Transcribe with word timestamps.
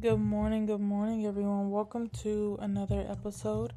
Good 0.00 0.20
morning, 0.20 0.66
good 0.66 0.80
morning, 0.80 1.26
everyone. 1.26 1.72
Welcome 1.72 2.08
to 2.22 2.56
another 2.60 3.04
episode 3.10 3.72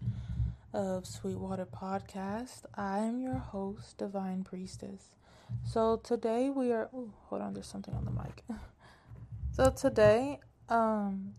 of 0.72 1.08
Sweetwater 1.08 1.66
Podcast. 1.66 2.66
I 2.76 3.00
am 3.00 3.20
your 3.20 3.40
host, 3.40 3.98
Divine 3.98 4.44
Priestess. 4.44 5.10
So 5.66 5.98
today 5.98 6.52
we 6.52 6.72
are. 6.72 6.92
Ooh, 6.94 7.12
hold 7.26 7.42
on, 7.42 7.56
there's 7.56 7.66
something 7.66 7.96
on 7.96 8.06
the 8.06 8.12
mic. 8.12 8.44
So 9.54 9.72
today, 9.72 10.40
um, 10.70 11.34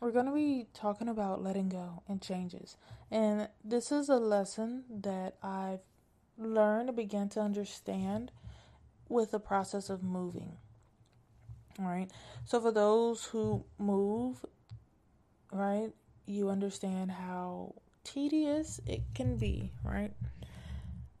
we're 0.00 0.12
gonna 0.12 0.34
be 0.34 0.66
talking 0.74 1.08
about 1.08 1.42
letting 1.42 1.70
go 1.70 2.02
and 2.08 2.20
changes, 2.20 2.76
and 3.10 3.48
this 3.64 3.90
is 3.90 4.10
a 4.10 4.16
lesson 4.16 4.84
that 4.90 5.36
I've 5.42 5.80
learned 6.36 6.90
and 6.90 6.96
began 6.96 7.30
to 7.30 7.40
understand 7.40 8.32
with 9.08 9.30
the 9.30 9.40
process 9.40 9.88
of 9.88 10.02
moving. 10.02 10.58
All 11.78 11.86
right. 11.86 12.10
So 12.44 12.60
for 12.60 12.72
those 12.72 13.24
who 13.24 13.64
move, 13.78 14.44
right, 15.52 15.92
you 16.26 16.50
understand 16.50 17.10
how 17.10 17.74
tedious 18.04 18.80
it 18.86 19.02
can 19.14 19.36
be, 19.36 19.72
right? 19.84 20.12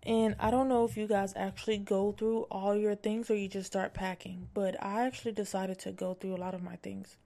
And 0.02 0.34
I 0.40 0.50
don't 0.50 0.68
know 0.68 0.84
if 0.84 0.96
you 0.96 1.06
guys 1.06 1.34
actually 1.36 1.78
go 1.78 2.12
through 2.12 2.42
all 2.50 2.74
your 2.74 2.94
things 2.94 3.30
or 3.30 3.36
you 3.36 3.48
just 3.48 3.66
start 3.66 3.92
packing, 3.92 4.48
but 4.54 4.82
I 4.82 5.06
actually 5.06 5.32
decided 5.32 5.78
to 5.80 5.92
go 5.92 6.14
through 6.14 6.34
a 6.34 6.38
lot 6.38 6.54
of 6.54 6.62
my 6.62 6.76
things. 6.76 7.16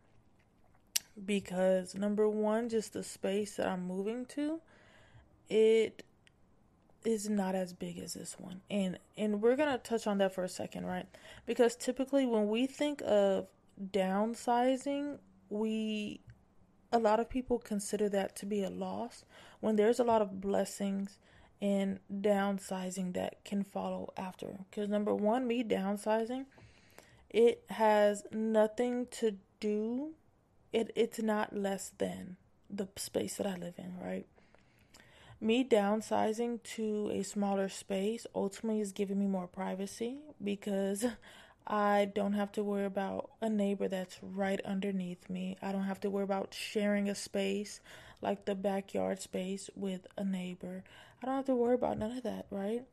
Because 1.24 1.95
number 1.95 2.29
one, 2.29 2.68
just 2.68 2.93
the 2.93 3.04
space 3.04 3.56
that 3.56 3.68
I'm 3.68 3.87
moving 3.87 4.27
to, 4.27 4.60
it 5.48 6.02
is 7.05 7.29
not 7.29 7.55
as 7.55 7.73
big 7.73 7.99
as 7.99 8.15
this 8.15 8.37
one. 8.39 8.63
And 8.71 8.99
and 9.17 9.43
we're 9.43 9.57
going 9.57 9.73
to 9.73 9.79
touch 9.79 10.07
on 10.07 10.19
that 10.19 10.35
for 10.35 10.45
a 10.45 10.49
second, 10.49 10.87
right? 10.87 11.07
Because 11.47 11.77
typically 11.77 12.27
when 12.27 12.49
we 12.49 12.67
think 12.67 13.03
of 13.05 13.47
downsizing, 13.91 15.19
we 15.51 16.21
a 16.93 16.99
lot 16.99 17.21
of 17.21 17.29
people 17.29 17.59
consider 17.59 18.09
that 18.09 18.37
to 18.37 18.46
be 18.46 18.63
a 18.63 18.71
loss 18.71 19.24
when 19.61 19.77
there's 19.77 19.99
a 19.99 20.05
lot 20.05 20.23
of 20.23 20.41
blessings 20.41 21.19
and 21.61 21.99
downsizing 22.13 23.15
that 23.15 23.45
can 23.45 23.65
follow 23.65 24.13
after. 24.16 24.59
Because 24.71 24.89
number 24.89 25.15
one, 25.15 25.46
me 25.46 25.65
downsizing, 25.65 26.46
it 27.30 27.65
has 27.71 28.24
nothing 28.33 29.07
to 29.11 29.37
do. 29.61 30.13
It 30.73 30.93
it's 30.95 31.21
not 31.21 31.55
less 31.55 31.93
than 31.99 32.37
the 32.71 32.89
space 32.96 33.37
that 33.37 33.46
I 33.46 33.57
live 33.57 33.74
in, 33.79 33.99
right? 34.01 34.27
Me 35.45 35.62
downsizing 35.62 36.62
to 36.62 37.10
a 37.12 37.23
smaller 37.23 37.68
space 37.68 38.26
ultimately 38.34 38.80
is 38.80 38.92
giving 38.92 39.18
me 39.18 39.26
more 39.26 39.46
privacy 39.46 40.16
because 40.42 41.04
I 41.66 42.10
don't 42.14 42.32
have 42.32 42.50
to 42.52 42.64
worry 42.64 42.87
about 42.87 43.28
a 43.42 43.50
neighbor 43.50 43.87
that's 43.87 44.18
right 44.22 44.59
underneath 44.65 45.28
me. 45.28 45.59
I 45.60 45.70
don't 45.70 45.82
have 45.82 46.00
to 46.00 46.09
worry 46.09 46.24
about 46.24 46.54
sharing 46.54 47.10
a 47.10 47.15
space 47.15 47.80
like 48.22 48.46
the 48.46 48.54
backyard 48.54 49.20
space 49.20 49.68
with 49.76 50.06
a 50.16 50.24
neighbor. 50.24 50.82
I 51.22 51.26
don't 51.26 51.37
have 51.37 51.45
to 51.45 51.54
worry 51.54 51.74
about 51.74 51.98
none 51.98 52.16
of 52.16 52.22
that, 52.22 52.46
right? 52.50 52.87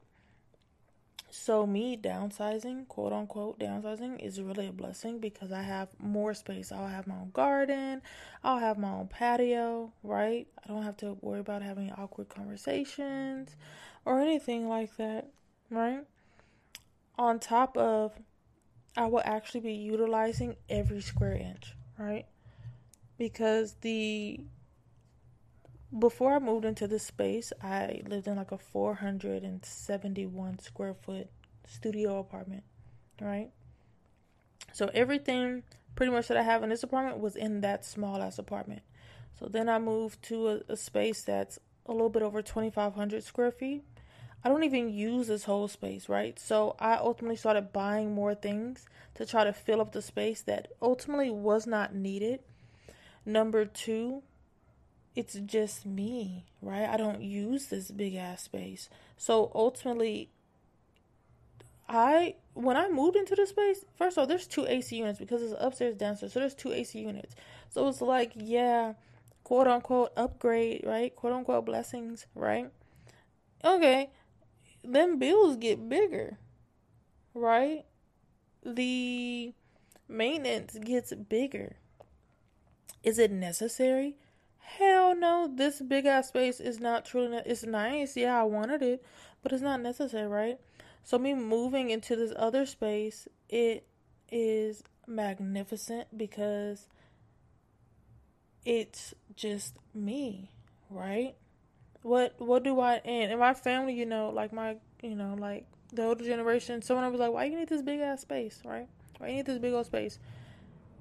So, 1.33 1.65
me 1.65 1.95
downsizing, 1.95 2.89
quote 2.89 3.13
unquote, 3.13 3.57
downsizing 3.57 4.19
is 4.19 4.41
really 4.41 4.67
a 4.67 4.73
blessing 4.73 5.19
because 5.19 5.53
I 5.53 5.61
have 5.61 5.87
more 5.97 6.33
space. 6.33 6.73
I'll 6.73 6.89
have 6.89 7.07
my 7.07 7.15
own 7.15 7.31
garden, 7.31 8.01
I'll 8.43 8.59
have 8.59 8.77
my 8.77 8.89
own 8.89 9.07
patio, 9.07 9.93
right? 10.03 10.45
I 10.61 10.67
don't 10.67 10.83
have 10.83 10.97
to 10.97 11.17
worry 11.21 11.39
about 11.39 11.61
having 11.61 11.89
awkward 11.93 12.27
conversations 12.27 13.55
or 14.03 14.19
anything 14.19 14.67
like 14.67 14.97
that, 14.97 15.29
right? 15.69 16.03
On 17.17 17.39
top 17.39 17.77
of, 17.77 18.11
I 18.97 19.05
will 19.05 19.21
actually 19.23 19.61
be 19.61 19.73
utilizing 19.73 20.57
every 20.69 20.99
square 20.99 21.35
inch, 21.35 21.75
right? 21.97 22.25
Because 23.17 23.75
the 23.79 24.41
before 25.97 26.33
I 26.33 26.39
moved 26.39 26.65
into 26.65 26.87
this 26.87 27.03
space, 27.03 27.51
I 27.61 28.01
lived 28.07 28.27
in 28.27 28.37
like 28.37 28.51
a 28.51 28.57
471 28.57 30.59
square 30.59 30.93
foot 30.93 31.29
studio 31.67 32.19
apartment, 32.19 32.63
right? 33.19 33.49
So 34.73 34.89
everything 34.93 35.63
pretty 35.95 36.11
much 36.11 36.27
that 36.29 36.37
I 36.37 36.43
have 36.43 36.63
in 36.63 36.69
this 36.69 36.83
apartment 36.83 37.19
was 37.19 37.35
in 37.35 37.61
that 37.61 37.83
small 37.83 38.21
ass 38.21 38.39
apartment. 38.39 38.83
So 39.39 39.47
then 39.47 39.67
I 39.67 39.79
moved 39.79 40.21
to 40.23 40.47
a, 40.47 40.61
a 40.69 40.77
space 40.77 41.23
that's 41.23 41.59
a 41.85 41.91
little 41.91 42.09
bit 42.09 42.21
over 42.21 42.41
2,500 42.41 43.23
square 43.23 43.51
feet. 43.51 43.83
I 44.43 44.49
don't 44.49 44.63
even 44.63 44.89
use 44.89 45.27
this 45.27 45.43
whole 45.43 45.67
space, 45.67 46.09
right? 46.09 46.39
So 46.39 46.75
I 46.79 46.95
ultimately 46.95 47.35
started 47.35 47.73
buying 47.73 48.13
more 48.13 48.33
things 48.33 48.85
to 49.15 49.25
try 49.25 49.43
to 49.43 49.53
fill 49.53 49.81
up 49.81 49.91
the 49.91 50.01
space 50.01 50.41
that 50.43 50.71
ultimately 50.81 51.29
was 51.29 51.67
not 51.67 51.93
needed. 51.93 52.39
Number 53.25 53.65
two, 53.65 54.23
it's 55.15 55.33
just 55.45 55.85
me, 55.85 56.45
right? 56.61 56.87
I 56.87 56.97
don't 56.97 57.21
use 57.21 57.65
this 57.67 57.91
big 57.91 58.15
ass 58.15 58.43
space. 58.43 58.89
So 59.17 59.51
ultimately, 59.53 60.29
I 61.89 62.35
when 62.53 62.77
I 62.77 62.89
moved 62.89 63.17
into 63.17 63.35
the 63.35 63.45
space, 63.45 63.83
first 63.97 64.17
of 64.17 64.21
all, 64.21 64.27
there's 64.27 64.47
two 64.47 64.65
AC 64.65 64.95
units 64.95 65.19
because 65.19 65.41
it's 65.41 65.53
upstairs, 65.59 65.95
downstairs. 65.95 66.33
So 66.33 66.39
there's 66.39 66.55
two 66.55 66.71
AC 66.71 66.99
units. 66.99 67.35
So 67.69 67.87
it's 67.87 68.01
like, 68.01 68.31
yeah, 68.35 68.93
quote 69.43 69.67
unquote 69.67 70.11
upgrade, 70.15 70.83
right? 70.85 71.13
Quote 71.15 71.33
unquote 71.33 71.65
blessings, 71.65 72.25
right? 72.35 72.69
Okay. 73.63 74.09
Then 74.83 75.19
bills 75.19 75.57
get 75.57 75.89
bigger, 75.89 76.37
right? 77.33 77.85
The 78.63 79.53
maintenance 80.07 80.77
gets 80.79 81.13
bigger. 81.13 81.75
Is 83.03 83.19
it 83.19 83.31
necessary? 83.31 84.15
Hell 84.61 85.15
no, 85.15 85.51
this 85.53 85.81
big 85.81 86.05
ass 86.05 86.29
space 86.29 86.59
is 86.59 86.79
not 86.79 87.05
truly, 87.05 87.41
it's 87.45 87.63
nice. 87.63 88.15
Yeah, 88.15 88.39
I 88.39 88.43
wanted 88.43 88.81
it, 88.81 89.03
but 89.43 89.51
it's 89.51 89.61
not 89.61 89.81
necessary, 89.81 90.27
right? 90.27 90.59
So, 91.03 91.17
me 91.17 91.33
moving 91.33 91.89
into 91.89 92.15
this 92.15 92.33
other 92.35 92.65
space, 92.65 93.27
it 93.49 93.85
is 94.31 94.83
magnificent 95.07 96.17
because 96.17 96.87
it's 98.65 99.13
just 99.35 99.75
me, 99.93 100.51
right? 100.89 101.35
What 102.03 102.35
what 102.39 102.63
do 102.63 102.79
I 102.79 102.95
and 103.05 103.31
in 103.31 103.39
my 103.39 103.53
family, 103.53 103.93
you 103.93 104.05
know, 104.05 104.29
like 104.29 104.53
my 104.53 104.77
you 105.01 105.15
know, 105.15 105.35
like 105.37 105.65
the 105.93 106.03
older 106.03 106.23
generation, 106.23 106.81
someone 106.81 107.09
was 107.11 107.19
like, 107.19 107.31
Why 107.31 107.45
you 107.45 107.57
need 107.57 107.69
this 107.69 107.81
big 107.81 107.99
ass 107.99 108.21
space, 108.21 108.61
right? 108.63 108.87
Why 109.17 109.29
you 109.29 109.35
need 109.35 109.45
this 109.45 109.59
big 109.59 109.73
old 109.73 109.85
space? 109.85 110.19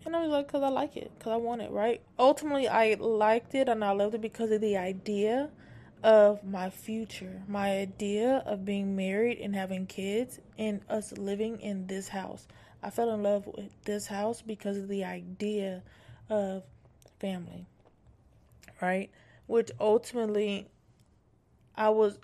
And 0.04 0.16
I 0.16 0.22
was 0.22 0.30
like, 0.30 0.46
because 0.46 0.62
I 0.62 0.68
like 0.68 0.96
it, 0.96 1.12
because 1.18 1.32
I 1.32 1.36
want 1.36 1.60
it, 1.60 1.70
right? 1.70 2.00
Ultimately, 2.18 2.68
I 2.68 2.94
liked 2.94 3.54
it 3.54 3.68
and 3.68 3.84
I 3.84 3.92
loved 3.92 4.14
it 4.14 4.20
because 4.20 4.50
of 4.50 4.60
the 4.60 4.76
idea 4.76 5.50
of 6.02 6.42
my 6.42 6.70
future, 6.70 7.42
my 7.46 7.76
idea 7.78 8.42
of 8.46 8.64
being 8.64 8.96
married 8.96 9.38
and 9.38 9.54
having 9.54 9.86
kids, 9.86 10.40
and 10.58 10.80
us 10.88 11.12
living 11.12 11.60
in 11.60 11.86
this 11.86 12.08
house. 12.08 12.46
I 12.82 12.88
fell 12.88 13.10
in 13.10 13.22
love 13.22 13.46
with 13.46 13.70
this 13.84 14.06
house 14.06 14.40
because 14.40 14.78
of 14.78 14.88
the 14.88 15.04
idea 15.04 15.82
of 16.30 16.62
family, 17.18 17.66
right? 18.80 19.10
Which 19.46 19.70
ultimately, 19.78 20.68
I 21.76 21.90
was 21.90 22.18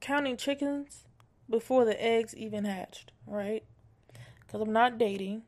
counting 0.00 0.36
chickens 0.36 1.04
before 1.48 1.86
the 1.86 2.02
eggs 2.02 2.34
even 2.36 2.66
hatched, 2.66 3.12
right? 3.26 3.64
Because 4.40 4.60
I'm 4.60 4.72
not 4.72 4.98
dating 4.98 5.42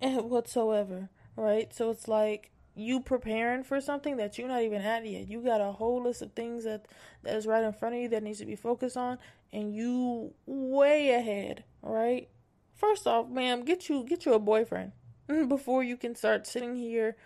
whatsoever, 0.00 1.08
right? 1.36 1.74
So 1.74 1.90
it's 1.90 2.08
like 2.08 2.50
you 2.74 3.00
preparing 3.00 3.64
for 3.64 3.80
something 3.80 4.18
that 4.18 4.36
you're 4.36 4.48
not 4.48 4.62
even 4.62 4.82
at 4.82 5.06
yet. 5.06 5.28
You 5.28 5.40
got 5.40 5.60
a 5.60 5.72
whole 5.72 6.02
list 6.02 6.22
of 6.22 6.32
things 6.32 6.64
that 6.64 6.86
that 7.22 7.34
is 7.34 7.46
right 7.46 7.64
in 7.64 7.72
front 7.72 7.94
of 7.94 8.00
you 8.02 8.08
that 8.08 8.22
needs 8.22 8.38
to 8.38 8.46
be 8.46 8.56
focused 8.56 8.96
on, 8.96 9.18
and 9.52 9.74
you 9.74 10.34
way 10.44 11.10
ahead, 11.10 11.64
right? 11.82 12.28
First 12.74 13.06
off, 13.06 13.28
ma'am, 13.28 13.64
get 13.64 13.88
you 13.88 14.04
get 14.04 14.26
you 14.26 14.34
a 14.34 14.38
boyfriend 14.38 14.92
before 15.48 15.82
you 15.82 15.96
can 15.96 16.14
start 16.14 16.46
sitting 16.46 16.76
here 16.76 17.16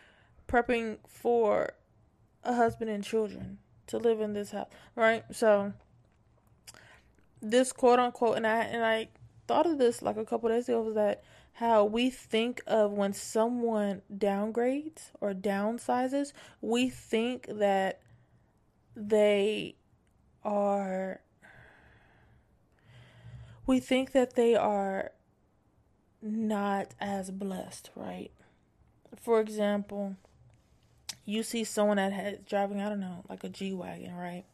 prepping 0.48 0.98
for 1.08 1.72
a 2.44 2.54
husband 2.54 2.90
and 2.90 3.04
children 3.04 3.58
to 3.88 3.98
live 3.98 4.20
in 4.20 4.32
this 4.32 4.52
house, 4.52 4.68
right? 4.94 5.24
So 5.32 5.72
this 7.42 7.72
quote 7.72 7.98
unquote, 7.98 8.36
and 8.36 8.46
I 8.46 8.62
and 8.62 8.84
I 8.84 9.08
thought 9.48 9.66
of 9.66 9.78
this 9.78 10.00
like 10.00 10.16
a 10.16 10.24
couple 10.24 10.48
days 10.48 10.68
ago 10.68 10.80
was 10.80 10.94
that 10.94 11.24
how 11.54 11.84
we 11.84 12.10
think 12.10 12.62
of 12.66 12.92
when 12.92 13.12
someone 13.12 14.02
downgrades 14.12 15.10
or 15.20 15.32
downsizes, 15.34 16.32
we 16.60 16.88
think 16.88 17.46
that 17.48 18.00
they 18.96 19.74
are 20.42 21.20
we 23.66 23.78
think 23.78 24.12
that 24.12 24.34
they 24.34 24.56
are 24.56 25.12
not 26.22 26.88
as 27.00 27.30
blessed, 27.30 27.90
right? 27.94 28.32
For 29.16 29.40
example, 29.40 30.16
you 31.24 31.42
see 31.42 31.62
someone 31.64 31.98
that 31.98 32.12
has 32.12 32.38
driving, 32.46 32.80
I 32.80 32.88
don't 32.88 33.00
know, 33.00 33.24
like 33.28 33.44
a 33.44 33.48
G 33.48 33.72
Wagon, 33.72 34.14
right? 34.14 34.44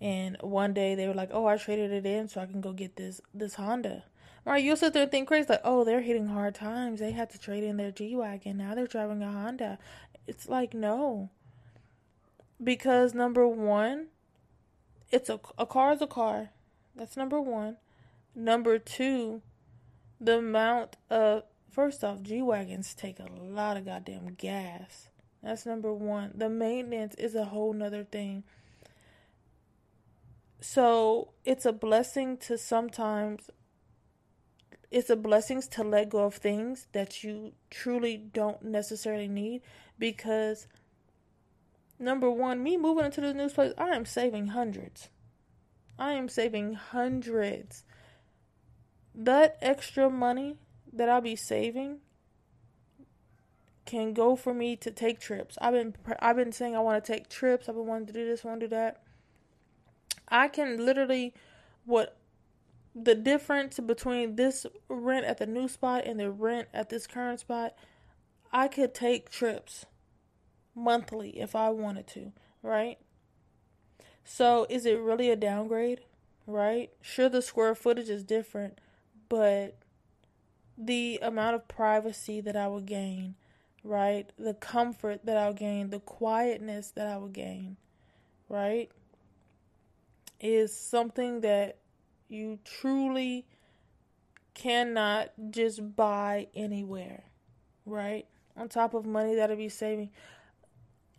And 0.00 0.36
one 0.40 0.74
day 0.74 0.94
they 0.94 1.06
were 1.06 1.14
like, 1.14 1.30
Oh, 1.32 1.46
I 1.46 1.56
traded 1.56 1.92
it 1.92 2.06
in 2.06 2.28
so 2.28 2.40
I 2.40 2.46
can 2.46 2.60
go 2.60 2.72
get 2.72 2.96
this 2.96 3.20
this 3.32 3.54
Honda 3.54 4.04
Right? 4.46 4.62
You'll 4.62 4.76
sit 4.76 4.92
there 4.92 5.02
and 5.02 5.10
think 5.10 5.26
crazy, 5.26 5.48
like, 5.48 5.60
oh, 5.64 5.82
they're 5.82 6.02
hitting 6.02 6.28
hard 6.28 6.54
times. 6.54 7.00
They 7.00 7.10
had 7.10 7.30
to 7.30 7.38
trade 7.38 7.64
in 7.64 7.78
their 7.78 7.90
G 7.90 8.14
Wagon. 8.14 8.58
Now 8.58 8.76
they're 8.76 8.86
driving 8.86 9.20
a 9.20 9.30
Honda. 9.30 9.78
It's 10.28 10.48
like, 10.48 10.72
no. 10.72 11.30
Because 12.62 13.12
number 13.12 13.48
one, 13.48 14.06
it's 15.10 15.28
a, 15.28 15.40
a 15.58 15.66
car 15.66 15.92
is 15.92 16.00
a 16.00 16.06
car. 16.06 16.50
That's 16.94 17.16
number 17.16 17.40
one. 17.40 17.78
Number 18.36 18.78
two, 18.78 19.42
the 20.20 20.38
amount 20.38 20.96
of, 21.10 21.42
first 21.68 22.04
off, 22.04 22.22
G 22.22 22.40
Wagons 22.40 22.94
take 22.94 23.18
a 23.18 23.26
lot 23.28 23.76
of 23.76 23.84
goddamn 23.84 24.34
gas. 24.34 25.08
That's 25.42 25.66
number 25.66 25.92
one. 25.92 26.30
The 26.34 26.48
maintenance 26.48 27.16
is 27.16 27.34
a 27.34 27.46
whole 27.46 27.72
nother 27.72 28.04
thing. 28.04 28.44
So 30.60 31.32
it's 31.44 31.66
a 31.66 31.72
blessing 31.72 32.36
to 32.38 32.56
sometimes 32.56 33.50
it's 34.90 35.10
a 35.10 35.16
blessing 35.16 35.62
to 35.62 35.82
let 35.82 36.10
go 36.10 36.24
of 36.24 36.34
things 36.34 36.86
that 36.92 37.24
you 37.24 37.52
truly 37.70 38.16
don't 38.16 38.62
necessarily 38.62 39.28
need 39.28 39.62
because 39.98 40.66
number 41.98 42.30
one, 42.30 42.62
me 42.62 42.76
moving 42.76 43.04
into 43.04 43.20
this 43.20 43.34
new 43.34 43.48
place, 43.48 43.72
I 43.76 43.88
am 43.88 44.04
saving 44.04 44.48
hundreds. 44.48 45.08
I 45.98 46.12
am 46.12 46.28
saving 46.28 46.74
hundreds. 46.74 47.84
That 49.14 49.56
extra 49.62 50.10
money 50.10 50.56
that 50.92 51.08
I'll 51.08 51.20
be 51.20 51.36
saving 51.36 51.98
can 53.86 54.12
go 54.12 54.36
for 54.36 54.52
me 54.52 54.76
to 54.76 54.90
take 54.90 55.20
trips. 55.20 55.56
I've 55.60 55.72
been 55.72 55.94
I've 56.20 56.36
been 56.36 56.52
saying 56.52 56.76
I 56.76 56.80
want 56.80 57.02
to 57.02 57.12
take 57.12 57.28
trips. 57.28 57.68
I've 57.68 57.76
been 57.76 57.86
wanting 57.86 58.08
to 58.08 58.12
do 58.12 58.26
this, 58.26 58.44
want 58.44 58.60
to 58.60 58.66
do 58.66 58.74
that. 58.74 59.02
I 60.28 60.48
can 60.48 60.84
literally 60.84 61.32
what 61.84 62.16
the 62.98 63.14
difference 63.14 63.78
between 63.78 64.36
this 64.36 64.64
rent 64.88 65.26
at 65.26 65.38
the 65.38 65.46
new 65.46 65.68
spot 65.68 66.04
and 66.06 66.18
the 66.18 66.30
rent 66.30 66.68
at 66.72 66.88
this 66.88 67.06
current 67.06 67.40
spot, 67.40 67.74
I 68.52 68.68
could 68.68 68.94
take 68.94 69.30
trips 69.30 69.84
monthly 70.74 71.38
if 71.38 71.54
I 71.54 71.68
wanted 71.68 72.06
to, 72.08 72.32
right? 72.62 72.98
So, 74.24 74.66
is 74.70 74.86
it 74.86 74.98
really 74.98 75.30
a 75.30 75.36
downgrade, 75.36 76.00
right? 76.46 76.90
Sure 77.02 77.28
the 77.28 77.42
square 77.42 77.74
footage 77.74 78.08
is 78.08 78.24
different, 78.24 78.80
but 79.28 79.76
the 80.78 81.18
amount 81.20 81.54
of 81.54 81.68
privacy 81.68 82.40
that 82.40 82.56
I 82.56 82.66
would 82.66 82.86
gain, 82.86 83.34
right? 83.84 84.30
The 84.38 84.54
comfort 84.54 85.26
that 85.26 85.36
I'll 85.36 85.52
gain, 85.52 85.90
the 85.90 86.00
quietness 86.00 86.90
that 86.92 87.06
I 87.06 87.18
would 87.18 87.34
gain, 87.34 87.76
right? 88.48 88.90
is 90.40 90.76
something 90.76 91.40
that 91.40 91.78
you 92.28 92.58
truly 92.64 93.46
cannot 94.54 95.30
just 95.50 95.96
buy 95.96 96.48
anywhere, 96.54 97.24
right? 97.84 98.26
On 98.56 98.68
top 98.68 98.94
of 98.94 99.04
money 99.04 99.34
that 99.34 99.50
I'll 99.50 99.56
be 99.56 99.68
saving, 99.68 100.10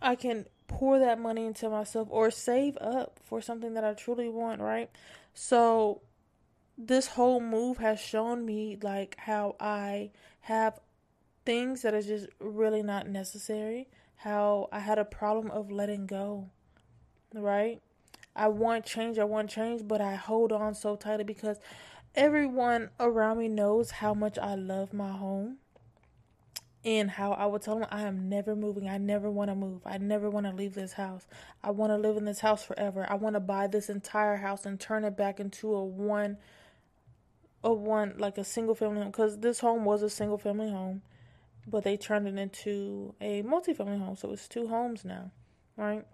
I 0.02 0.16
can 0.16 0.46
pour 0.68 1.00
that 1.00 1.20
money 1.20 1.46
into 1.46 1.70
myself 1.70 2.08
or 2.12 2.30
save 2.32 2.78
up 2.78 3.20
for 3.24 3.42
something 3.42 3.74
that 3.76 3.84
I 3.84 3.94
truly 3.94 4.30
want, 4.30 4.62
right? 4.62 4.90
So 5.34 6.02
this 6.78 7.08
whole 7.08 7.40
move 7.40 7.78
has 7.78 8.00
shown 8.00 8.46
me 8.46 8.78
like 8.82 9.16
how 9.20 9.56
I 9.60 10.12
have 10.42 10.80
things 11.46 11.82
that 11.82 11.94
are 11.94 12.02
just 12.02 12.28
really 12.40 12.84
not 12.84 13.08
necessary, 13.08 13.88
how 14.18 14.68
I 14.72 14.80
had 14.80 15.00
a 15.00 15.06
problem 15.06 15.50
of 15.52 15.72
letting 15.72 16.06
go, 16.06 16.50
right? 17.34 17.82
I 18.38 18.48
want 18.48 18.86
change, 18.86 19.18
I 19.18 19.24
want 19.24 19.50
change, 19.50 19.88
but 19.88 20.00
I 20.00 20.16
hold 20.16 20.52
on 20.52 20.76
so 20.76 20.96
tightly 20.96 21.24
because 21.24 21.60
everyone 22.14 22.92
around 23.00 23.40
me 23.40 23.48
knows 23.48 23.92
how 23.92 24.14
much 24.14 24.38
I 24.38 24.56
love 24.56 24.94
my 24.94 25.12
home 25.12 25.58
and 26.86 27.10
how 27.10 27.34
I 27.34 27.48
would 27.48 27.64
tell 27.64 27.80
them 27.80 27.88
I 27.92 28.04
am 28.04 28.30
never 28.30 28.56
moving. 28.56 28.88
I 28.88 28.98
never 28.98 29.30
want 29.30 29.50
to 29.50 29.56
move. 29.56 29.82
I 29.86 29.98
never 29.98 30.30
want 30.30 30.46
to 30.46 30.54
leave 30.54 30.76
this 30.76 30.94
house. 30.94 31.26
I 31.64 31.72
want 31.72 31.92
to 31.92 31.98
live 31.98 32.16
in 32.16 32.26
this 32.26 32.40
house 32.40 32.64
forever. 32.64 33.06
I 33.10 33.16
want 33.16 33.36
to 33.36 33.40
buy 33.40 33.68
this 33.68 33.90
entire 33.90 34.38
house 34.38 34.66
and 34.66 34.80
turn 34.80 35.04
it 35.04 35.18
back 35.18 35.40
into 35.40 35.74
a 35.74 35.84
one 35.84 36.38
a 37.64 37.74
one 37.74 38.14
like 38.20 38.38
a 38.38 38.44
single 38.44 38.76
family 38.76 39.02
home 39.02 39.12
cuz 39.12 39.40
this 39.40 39.60
home 39.60 39.84
was 39.84 40.04
a 40.04 40.10
single 40.10 40.38
family 40.38 40.70
home, 40.70 41.02
but 41.66 41.84
they 41.84 41.98
turned 41.98 42.28
it 42.28 42.38
into 42.38 43.16
a 43.20 43.42
multi-family 43.42 43.98
home. 43.98 44.16
So 44.16 44.32
it's 44.32 44.48
two 44.48 44.68
homes 44.68 45.04
now, 45.04 45.32
right? 45.76 46.06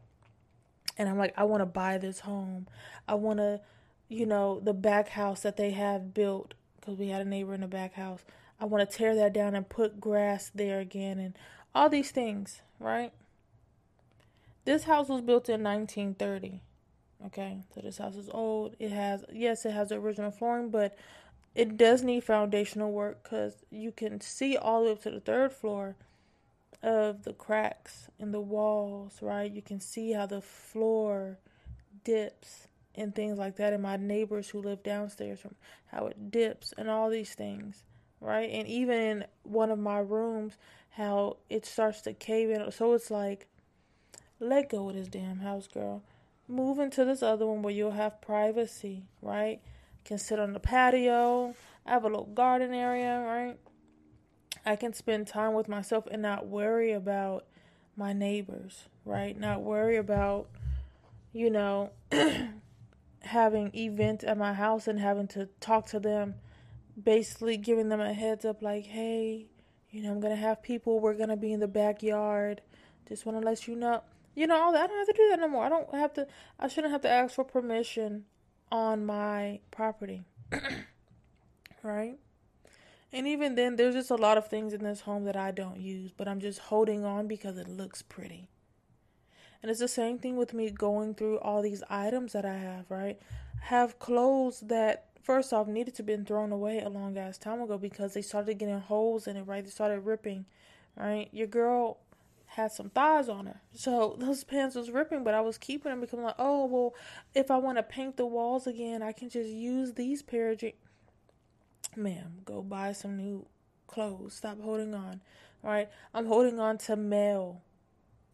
And 0.98 1.10
I'm 1.10 1.18
like, 1.18 1.34
I 1.38 1.44
want 1.44 1.62
to 1.62 1.66
buy 1.66 1.98
this 1.98 2.22
home. 2.22 2.68
I 3.08 3.16
want 3.16 3.40
to, 3.40 3.62
you 4.10 4.26
know, 4.26 4.60
the 4.60 4.74
back 4.74 5.10
house 5.10 5.42
that 5.42 5.58
they 5.58 5.72
have 5.72 6.14
built 6.14 6.54
because 6.80 6.98
we 6.98 7.10
had 7.10 7.22
a 7.22 7.30
neighbor 7.30 7.54
in 7.54 7.62
the 7.62 7.68
back 7.68 7.94
house. 7.94 8.22
I 8.60 8.66
want 8.66 8.90
to 8.90 8.98
tear 8.98 9.16
that 9.16 9.34
down 9.34 9.56
and 9.56 9.68
put 9.68 10.00
grass 10.00 10.52
there 10.54 10.80
again 10.80 11.20
and 11.20 11.38
all 11.74 11.90
these 11.90 12.12
things, 12.12 12.62
right? 12.80 13.12
This 14.66 14.84
house 14.84 15.10
was 15.10 15.22
built 15.22 15.50
in 15.50 15.64
1930. 15.64 16.62
Okay, 17.26 17.60
so 17.74 17.82
this 17.82 17.98
house 17.98 18.16
is 18.16 18.30
old. 18.32 18.76
It 18.80 18.92
has, 18.92 19.24
yes, 19.32 19.66
it 19.66 19.72
has 19.72 19.90
the 19.90 19.96
original 19.96 20.32
flooring, 20.32 20.70
but 20.70 20.98
it 21.56 21.78
does 21.78 22.04
need 22.04 22.24
foundational 22.24 22.92
work 22.92 23.24
because 23.24 23.64
you 23.70 23.92
can 23.92 24.20
see 24.20 24.58
all 24.58 24.82
the 24.82 24.88
way 24.88 24.92
up 24.94 25.02
to 25.04 25.12
the 25.12 25.20
third 25.20 25.54
floor 25.54 25.96
of 26.84 27.24
the 27.24 27.34
cracks 27.34 28.10
in 28.20 28.32
the 28.32 28.42
walls, 28.42 29.20
right? 29.22 29.52
You 29.52 29.62
can 29.62 29.80
see 29.80 30.12
how 30.12 30.26
the 30.26 30.42
floor 30.42 31.40
dips 32.04 32.68
and 32.94 33.16
things 33.16 33.40
like 33.40 33.56
that. 33.56 33.74
And 33.74 33.82
my 33.82 33.96
neighbors 33.96 34.50
who 34.50 34.62
live 34.62 34.84
downstairs 34.84 35.40
from 35.40 35.56
how 35.88 36.08
it 36.08 36.30
dips 36.30 36.74
and 36.78 36.90
all 36.90 37.10
these 37.10 37.34
things, 37.34 37.84
right? 38.20 38.50
And 38.52 38.68
even 38.68 39.00
in 39.00 39.26
one 39.44 39.72
of 39.72 39.80
my 39.80 40.00
rooms, 40.00 40.58
how 40.92 41.38
it 41.50 41.66
starts 41.66 42.02
to 42.02 42.14
cave 42.14 42.50
in. 42.50 42.70
So 42.72 42.94
it's 42.94 43.10
like, 43.10 43.48
let 44.40 44.70
go 44.70 44.90
of 44.90 44.96
this 44.96 45.08
damn 45.08 45.40
house, 45.40 45.68
girl. 45.68 46.04
Move 46.50 46.80
into 46.80 47.06
this 47.06 47.24
other 47.24 47.48
one 47.48 47.62
where 47.62 47.74
you'll 47.74 47.92
have 47.92 48.22
privacy, 48.22 49.04
right? 49.22 49.62
Can 50.04 50.18
sit 50.18 50.38
on 50.38 50.52
the 50.52 50.60
patio. 50.60 51.56
I 51.86 51.92
have 51.92 52.04
a 52.04 52.10
little 52.10 52.26
garden 52.26 52.74
area, 52.74 53.24
right? 53.26 53.58
I 54.66 54.76
can 54.76 54.94
spend 54.94 55.28
time 55.28 55.54
with 55.54 55.68
myself 55.68 56.08
and 56.10 56.22
not 56.22 56.48
worry 56.48 56.92
about 56.92 57.46
my 57.96 58.14
neighbors, 58.14 58.88
right? 59.06 59.38
Not 59.38 59.62
worry 59.62 59.98
about, 59.98 60.50
you 61.34 61.50
know, 61.50 61.92
having 63.22 63.72
events 63.76 64.24
at 64.24 64.38
my 64.38 64.54
house 64.54 64.88
and 64.88 65.00
having 65.00 65.28
to 65.30 65.48
talk 65.60 65.88
to 65.88 66.00
them, 66.00 66.36
basically 67.02 67.58
giving 67.58 67.90
them 67.90 68.02
a 68.02 68.14
heads 68.14 68.46
up 68.46 68.62
like, 68.62 68.86
hey, 68.86 69.48
you 69.92 70.02
know, 70.02 70.12
I'm 70.12 70.20
going 70.20 70.36
to 70.36 70.42
have 70.42 70.64
people, 70.64 71.00
we're 71.00 71.14
going 71.14 71.30
to 71.30 71.38
be 71.38 71.54
in 71.54 71.60
the 71.60 71.68
backyard. 71.68 72.62
Just 73.08 73.26
want 73.26 73.40
to 73.40 73.46
let 73.46 73.68
you 73.68 73.76
know. 73.76 74.02
You 74.36 74.48
know, 74.48 74.60
all 74.60 74.74
that. 74.74 74.86
I 74.86 74.88
don't 74.88 74.98
have 74.98 75.08
to 75.08 75.14
do 75.14 75.30
that 75.30 75.40
no 75.40 75.48
more. 75.48 75.64
I 75.64 75.70
don't 75.70 75.94
have 75.94 76.14
to, 76.14 76.28
I 76.60 76.68
shouldn't 76.68 76.92
have 76.92 77.02
to 77.02 77.10
ask 77.10 77.36
for 77.36 77.44
permission 77.44 78.26
on 78.72 79.06
my 79.06 79.60
property. 79.70 80.24
right? 81.84 82.18
And 83.14 83.28
even 83.28 83.54
then, 83.54 83.76
there's 83.76 83.94
just 83.94 84.10
a 84.10 84.16
lot 84.16 84.40
of 84.40 84.48
things 84.48 84.74
in 84.74 84.84
this 84.84 85.02
home 85.02 85.26
that 85.26 85.36
I 85.36 85.52
don't 85.52 85.80
use, 85.80 86.12
but 86.12 86.28
I'm 86.28 86.40
just 86.40 86.58
holding 86.58 87.06
on 87.06 87.28
because 87.28 87.60
it 87.60 87.68
looks 87.68 88.02
pretty. 88.02 88.50
And 89.62 89.70
it's 89.70 89.80
the 89.80 89.88
same 89.88 90.18
thing 90.18 90.36
with 90.36 90.52
me 90.52 90.72
going 90.72 91.14
through 91.14 91.38
all 91.38 91.62
these 91.62 91.84
items 91.92 92.34
that 92.34 92.44
I 92.44 92.56
have, 92.56 92.90
right? 92.90 93.20
I 93.62 93.66
have 93.66 94.00
clothes 94.00 94.62
that 94.62 95.10
first 95.22 95.54
off 95.54 95.68
needed 95.68 95.94
to 95.96 96.04
been 96.04 96.26
thrown 96.26 96.52
away 96.52 96.80
a 96.80 96.90
long 96.90 97.16
ass 97.16 97.38
time 97.38 97.62
ago 97.62 97.78
because 97.78 98.16
they 98.16 98.24
started 98.24 98.58
getting 98.58 98.80
holes 98.80 99.28
in 99.28 99.38
it, 99.38 99.44
right? 99.44 99.64
They 99.64 99.70
started 99.70 100.00
ripping, 100.00 100.46
right? 100.98 101.30
Your 101.32 101.48
girl 101.48 102.00
had 102.48 102.72
some 102.72 102.90
thighs 102.90 103.30
on 103.30 103.46
her. 103.46 103.62
So 103.76 104.16
those 104.20 104.44
pants 104.44 104.76
was 104.76 104.90
ripping, 104.90 105.24
but 105.24 105.36
I 105.36 105.42
was 105.42 105.60
keeping 105.60 105.92
them 105.92 106.02
because 106.02 106.18
I'm 106.18 106.26
like, 106.26 106.36
oh 106.40 106.66
well, 106.66 106.96
if 107.36 107.52
I 107.52 107.58
want 107.58 107.78
to 107.78 107.84
paint 107.84 108.18
the 108.18 108.26
walls 108.26 108.66
again, 108.66 109.04
I 109.04 109.12
can 109.12 109.30
just 109.30 109.50
use 109.50 109.94
these 109.94 110.24
pair 110.24 110.50
of 110.50 110.58
jeans 110.58 110.74
ma'am, 111.98 112.42
go 112.46 112.62
buy 112.62 112.92
some 112.92 113.18
new 113.18 113.46
clothes. 113.88 114.34
Stop 114.36 114.60
holding 114.62 114.94
on. 114.94 115.22
All 115.64 115.72
right? 115.72 115.90
I'm 116.14 116.26
holding 116.26 116.60
on 116.60 116.78
to 116.80 116.96
mail. 116.96 117.62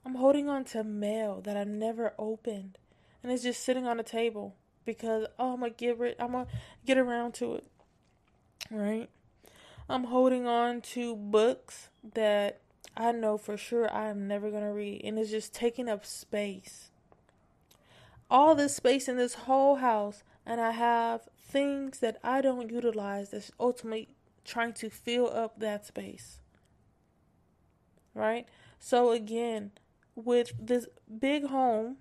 I'm 0.05 0.15
holding 0.15 0.49
on 0.49 0.63
to 0.65 0.83
mail 0.83 1.41
that 1.41 1.57
I've 1.57 1.67
never 1.67 2.13
opened. 2.17 2.77
And 3.21 3.31
it's 3.31 3.43
just 3.43 3.63
sitting 3.63 3.85
on 3.85 3.97
the 3.97 4.03
table 4.03 4.55
because 4.85 5.27
oh 5.37 5.53
I'm 5.53 5.59
gonna 5.59 5.71
get 5.71 5.99
rid 5.99 6.15
I'm 6.19 6.31
gonna 6.31 6.47
get 6.85 6.97
around 6.97 7.33
to 7.35 7.55
it. 7.55 7.65
Right? 8.71 9.09
I'm 9.89 10.05
holding 10.05 10.47
on 10.47 10.81
to 10.93 11.15
books 11.15 11.89
that 12.13 12.61
I 12.95 13.11
know 13.11 13.37
for 13.37 13.57
sure 13.57 13.91
I 13.93 14.07
am 14.07 14.27
never 14.27 14.49
gonna 14.49 14.73
read 14.73 15.01
and 15.03 15.19
it's 15.19 15.31
just 15.31 15.53
taking 15.53 15.89
up 15.89 16.05
space. 16.05 16.89
All 18.31 18.55
this 18.55 18.75
space 18.75 19.07
in 19.07 19.17
this 19.17 19.33
whole 19.33 19.75
house 19.75 20.23
and 20.45 20.61
I 20.61 20.71
have 20.71 21.27
things 21.50 22.00
that 22.00 22.18
I 22.24 22.41
don't 22.41 22.72
utilize 22.72 23.32
that's 23.32 23.51
ultimately 23.60 24.15
trying 24.46 24.74
to 24.74 24.89
fill 24.89 25.29
up 25.29 25.60
that 25.60 25.86
space. 25.86 26.39
Right? 28.13 28.48
So, 28.79 29.12
again, 29.12 29.72
with 30.15 30.53
this 30.60 30.88
big 31.20 31.46
home, 31.46 31.98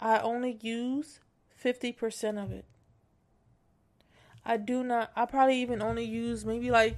I 0.00 0.18
only 0.18 0.58
use 0.60 1.20
50% 1.62 2.42
of 2.42 2.50
it. 2.50 2.64
I 4.44 4.56
do 4.56 4.84
not. 4.84 5.10
I 5.16 5.26
probably 5.26 5.60
even 5.60 5.82
only 5.82 6.04
use 6.04 6.44
maybe 6.44 6.70
like 6.70 6.96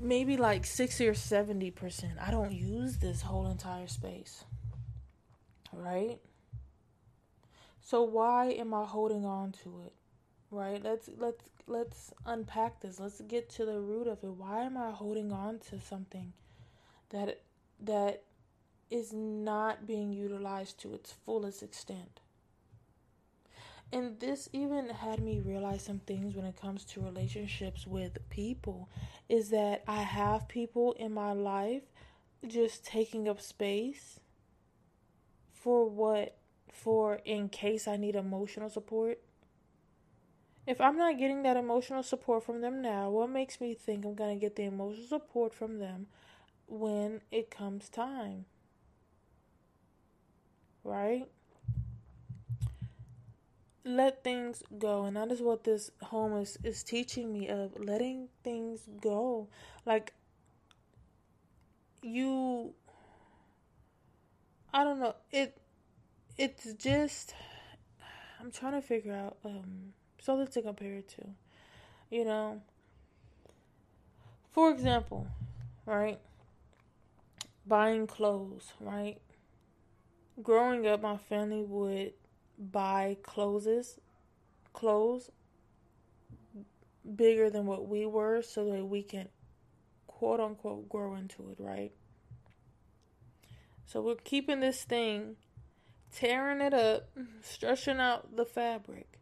maybe 0.00 0.36
like 0.36 0.64
60 0.64 1.08
or 1.08 1.14
70%. 1.14 2.22
I 2.24 2.30
don't 2.30 2.52
use 2.52 2.98
this 2.98 3.22
whole 3.22 3.46
entire 3.46 3.88
space. 3.88 4.44
Right? 5.72 6.20
So 7.80 8.02
why 8.02 8.50
am 8.50 8.72
I 8.72 8.84
holding 8.84 9.24
on 9.24 9.52
to 9.64 9.82
it? 9.86 9.97
Right? 10.50 10.82
Let's 10.82 11.10
let's 11.18 11.50
let's 11.66 12.12
unpack 12.24 12.80
this. 12.80 12.98
Let's 12.98 13.20
get 13.22 13.50
to 13.50 13.64
the 13.64 13.80
root 13.80 14.06
of 14.06 14.24
it. 14.24 14.30
Why 14.30 14.62
am 14.62 14.76
I 14.76 14.90
holding 14.90 15.32
on 15.32 15.58
to 15.70 15.80
something 15.80 16.32
that 17.10 17.42
that 17.80 18.22
is 18.90 19.12
not 19.12 19.86
being 19.86 20.12
utilized 20.12 20.80
to 20.80 20.94
its 20.94 21.12
fullest 21.12 21.62
extent? 21.62 22.20
And 23.90 24.20
this 24.20 24.50
even 24.52 24.90
had 24.90 25.20
me 25.20 25.40
realize 25.40 25.82
some 25.82 26.00
things 26.00 26.34
when 26.34 26.44
it 26.44 26.60
comes 26.60 26.84
to 26.86 27.00
relationships 27.00 27.86
with 27.86 28.18
people 28.28 28.88
is 29.28 29.48
that 29.50 29.82
I 29.88 30.02
have 30.02 30.46
people 30.46 30.92
in 30.92 31.12
my 31.12 31.32
life 31.32 31.84
just 32.46 32.84
taking 32.84 33.28
up 33.28 33.40
space 33.40 34.20
for 35.54 35.88
what 35.88 36.36
for 36.70 37.20
in 37.24 37.48
case 37.48 37.88
I 37.88 37.96
need 37.96 38.14
emotional 38.14 38.68
support. 38.68 39.18
If 40.68 40.82
I'm 40.82 40.98
not 40.98 41.16
getting 41.16 41.44
that 41.44 41.56
emotional 41.56 42.02
support 42.02 42.44
from 42.44 42.60
them 42.60 42.82
now, 42.82 43.08
what 43.08 43.30
makes 43.30 43.58
me 43.58 43.72
think 43.72 44.04
I'm 44.04 44.14
going 44.14 44.38
to 44.38 44.40
get 44.40 44.54
the 44.54 44.64
emotional 44.64 45.06
support 45.06 45.54
from 45.54 45.78
them 45.78 46.08
when 46.66 47.22
it 47.30 47.50
comes 47.50 47.88
time? 47.88 48.44
Right? 50.84 51.26
let 53.84 54.22
things 54.22 54.62
go 54.78 55.04
and 55.04 55.16
that 55.16 55.32
is 55.32 55.40
what 55.40 55.64
this 55.64 55.90
home 56.02 56.36
is, 56.36 56.58
is 56.62 56.82
teaching 56.82 57.32
me 57.32 57.48
of 57.48 57.72
letting 57.78 58.28
things 58.44 58.82
go 59.00 59.48
like 59.86 60.12
you 62.02 62.74
i 64.74 64.84
don't 64.84 65.00
know 65.00 65.14
it 65.30 65.56
it's 66.36 66.74
just 66.74 67.34
i'm 68.38 68.50
trying 68.50 68.74
to 68.74 68.82
figure 68.82 69.14
out 69.14 69.38
um 69.42 69.94
something 70.20 70.46
to 70.48 70.62
compare 70.62 70.96
it 70.96 71.08
to 71.08 71.24
you 72.10 72.24
know? 72.24 72.60
For 74.52 74.70
example 74.70 75.26
right? 75.86 76.18
Buying 77.66 78.06
clothes 78.06 78.72
right? 78.80 79.18
Growing 80.42 80.86
up 80.86 81.02
my 81.02 81.16
family 81.16 81.62
would 81.62 82.12
buy 82.58 83.16
clothes 83.22 83.98
clothes 84.72 85.30
bigger 87.16 87.50
than 87.50 87.66
what 87.66 87.88
we 87.88 88.06
were 88.06 88.42
so 88.42 88.70
that 88.70 88.84
we 88.84 89.02
can 89.02 89.28
quote 90.06 90.40
unquote 90.40 90.88
grow 90.88 91.14
into 91.14 91.50
it, 91.50 91.56
right? 91.58 91.92
So 93.86 94.02
we're 94.02 94.16
keeping 94.16 94.60
this 94.60 94.84
thing, 94.84 95.36
tearing 96.12 96.60
it 96.60 96.74
up, 96.74 97.08
stretching 97.42 97.98
out 97.98 98.36
the 98.36 98.44
fabric 98.44 99.17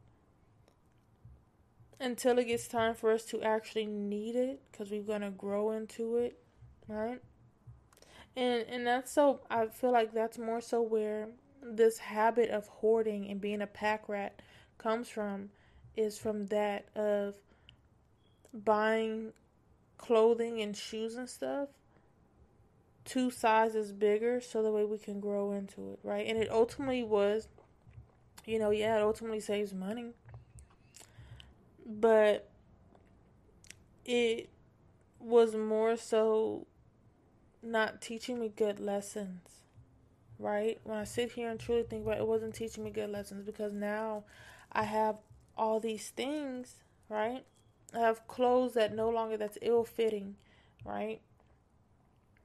until 2.01 2.39
it 2.39 2.47
gets 2.47 2.69
time 2.69 2.95
for 2.95 3.13
us 3.13 3.25
to 3.27 3.43
actually 3.43 3.87
need 3.87 4.37
it 4.37 4.61
because 4.71 4.91
we're 4.91 5.03
going 5.03 5.23
to 5.23 5.31
grow 5.31 5.71
into 5.71 6.17
it, 6.17 6.39
right? 6.89 7.21
And 8.37 8.65
and 8.69 8.87
that's 8.87 9.13
so 9.13 9.41
I 9.51 9.67
feel 9.67 9.93
like 9.93 10.13
that's 10.13 10.39
more 10.39 10.61
so 10.61 10.83
where 10.83 11.29
this 11.63 11.99
habit 11.99 12.51
of 12.51 12.69
hoarding 12.69 13.29
and 13.31 13.41
being 13.41 13.63
a 13.63 13.67
pack 13.67 14.09
rat 14.09 14.41
comes 14.79 15.09
from 15.09 15.49
is 15.97 16.19
from 16.19 16.47
that 16.47 16.87
of 16.95 17.35
buying 18.53 19.33
clothing 19.97 20.61
and 20.61 20.77
shoes 20.77 21.17
and 21.17 21.29
stuff 21.29 21.69
two 23.07 23.31
sizes 23.31 23.93
bigger 23.93 24.41
so 24.41 24.63
the 24.63 24.71
way 24.71 24.85
we 24.85 24.99
can 24.99 25.21
grow 25.21 25.53
into 25.53 25.93
it, 25.93 26.01
right? 26.03 26.27
And 26.27 26.37
it 26.37 26.51
ultimately 26.51 27.05
was, 27.05 27.49
you 28.45 28.59
know, 28.59 28.71
yeah, 28.71 28.99
it 28.99 29.03
ultimately 29.03 29.41
saves 29.41 29.73
money. 29.73 30.11
But 31.87 32.51
it 34.05 34.51
was 35.21 35.55
more 35.55 35.97
so 35.97 36.67
not 37.63 38.01
teaching 38.01 38.41
me 38.41 38.53
good 38.55 38.81
lessons 38.81 39.57
right? 40.39 40.79
When 40.85 40.99
I 40.99 41.05
sit 41.05 41.33
here 41.33 41.51
and 41.51 41.59
truly 41.59 41.83
think 41.83 42.05
about 42.05 42.19
it, 42.19 42.21
it 42.21 42.27
wasn't 42.27 42.55
teaching 42.55 42.85
me 42.85 42.91
good 42.91 43.11
lessons 43.11 43.45
because 43.45 43.73
now 43.73 44.25
I 44.73 44.85
have 44.85 45.17
all 45.57 45.81
these 45.81 46.11
things, 46.11 46.77
right? 47.09 47.45
I 47.95 48.01
have 48.01 48.27
clothes 48.27 48.75
that 48.75 48.95
no 48.95 49.09
longer 49.09 49.37
that's 49.37 49.59
ill 49.63 49.85
fitting, 49.85 50.37
right? 50.85 51.21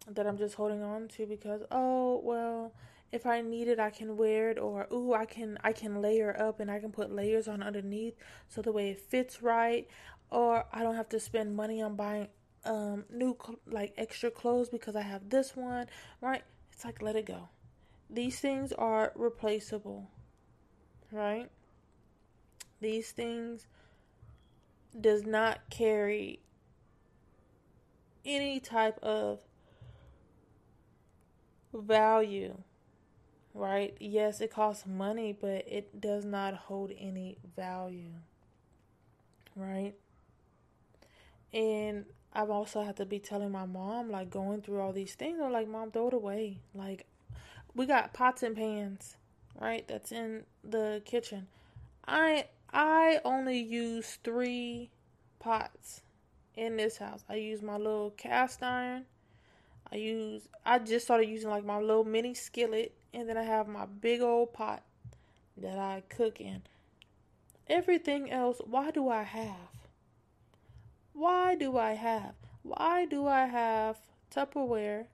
That 0.07 0.25
I'm 0.25 0.37
just 0.37 0.55
holding 0.55 0.81
on 0.81 1.07
to 1.09 1.25
because 1.25 1.61
oh 1.71 2.21
well 2.23 2.73
if 3.11 3.25
I 3.25 3.41
need 3.41 3.67
it 3.67 3.79
I 3.79 3.89
can 3.89 4.17
wear 4.17 4.49
it 4.49 4.57
or 4.59 4.87
ooh 4.91 5.13
I 5.13 5.25
can 5.25 5.57
I 5.63 5.73
can 5.73 6.01
layer 6.01 6.35
up 6.39 6.59
and 6.59 6.71
I 6.71 6.79
can 6.79 6.91
put 6.91 7.11
layers 7.11 7.47
on 7.47 7.61
underneath 7.61 8.15
so 8.47 8.61
the 8.61 8.71
way 8.71 8.91
it 8.91 9.01
fits 9.01 9.41
right 9.41 9.87
or 10.29 10.65
I 10.71 10.83
don't 10.83 10.95
have 10.95 11.09
to 11.09 11.19
spend 11.19 11.55
money 11.55 11.81
on 11.81 11.95
buying 11.95 12.27
um 12.63 13.05
new 13.09 13.37
like 13.67 13.93
extra 13.97 14.31
clothes 14.31 14.69
because 14.69 14.95
I 14.95 15.01
have 15.01 15.29
this 15.29 15.55
one, 15.55 15.87
right? 16.21 16.43
It's 16.71 16.85
like 16.85 17.01
let 17.01 17.15
it 17.15 17.25
go 17.25 17.49
these 18.11 18.39
things 18.39 18.73
are 18.73 19.13
replaceable, 19.15 20.09
right? 21.11 21.49
These 22.81 23.11
things 23.11 23.67
does 24.99 25.25
not 25.25 25.69
carry 25.69 26.41
any 28.25 28.59
type 28.59 28.99
of 29.01 29.39
value, 31.73 32.57
right? 33.53 33.95
Yes, 33.99 34.41
it 34.41 34.51
costs 34.51 34.85
money, 34.85 35.35
but 35.39 35.65
it 35.67 35.99
does 35.99 36.25
not 36.25 36.53
hold 36.53 36.91
any 36.97 37.37
value, 37.55 38.11
right? 39.55 39.93
And 41.53 42.05
I've 42.33 42.49
also 42.49 42.83
had 42.83 42.97
to 42.97 43.05
be 43.05 43.19
telling 43.19 43.51
my 43.51 43.65
mom, 43.65 44.09
like, 44.09 44.29
going 44.29 44.61
through 44.61 44.79
all 44.79 44.93
these 44.93 45.15
things. 45.15 45.39
I'm 45.43 45.51
like, 45.51 45.67
Mom, 45.67 45.91
throw 45.91 46.07
it 46.07 46.13
away. 46.13 46.59
Like, 46.73 47.05
we 47.75 47.85
got 47.85 48.13
pots 48.13 48.43
and 48.43 48.55
pans, 48.55 49.17
right? 49.59 49.87
That's 49.87 50.11
in 50.11 50.43
the 50.63 51.01
kitchen. 51.05 51.47
I 52.07 52.45
I 52.73 53.19
only 53.25 53.59
use 53.59 54.17
three 54.23 54.89
pots 55.39 56.01
in 56.55 56.77
this 56.77 56.97
house. 56.97 57.23
I 57.29 57.35
use 57.35 57.61
my 57.61 57.77
little 57.77 58.11
cast 58.11 58.63
iron. 58.63 59.05
I 59.91 59.97
use 59.97 60.43
I 60.65 60.79
just 60.79 61.05
started 61.05 61.27
using 61.27 61.49
like 61.49 61.65
my 61.65 61.79
little 61.79 62.03
mini 62.03 62.33
skillet 62.33 62.93
and 63.13 63.27
then 63.27 63.37
I 63.37 63.43
have 63.43 63.67
my 63.67 63.85
big 63.85 64.21
old 64.21 64.53
pot 64.53 64.83
that 65.57 65.77
I 65.77 66.03
cook 66.09 66.39
in. 66.39 66.63
Everything 67.67 68.31
else, 68.31 68.59
why 68.65 68.91
do 68.91 69.09
I 69.09 69.23
have? 69.23 69.71
Why 71.13 71.55
do 71.55 71.77
I 71.77 71.93
have? 71.93 72.35
Why 72.63 73.05
do 73.05 73.27
I 73.27 73.45
have 73.45 73.97
Tupperware 74.33 75.05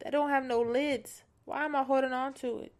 that 0.00 0.12
don't 0.12 0.30
have 0.30 0.44
no 0.44 0.60
lids? 0.60 1.22
Why 1.44 1.64
am 1.64 1.76
I 1.76 1.82
holding 1.82 2.12
on 2.12 2.34
to 2.34 2.58
it? 2.58 2.72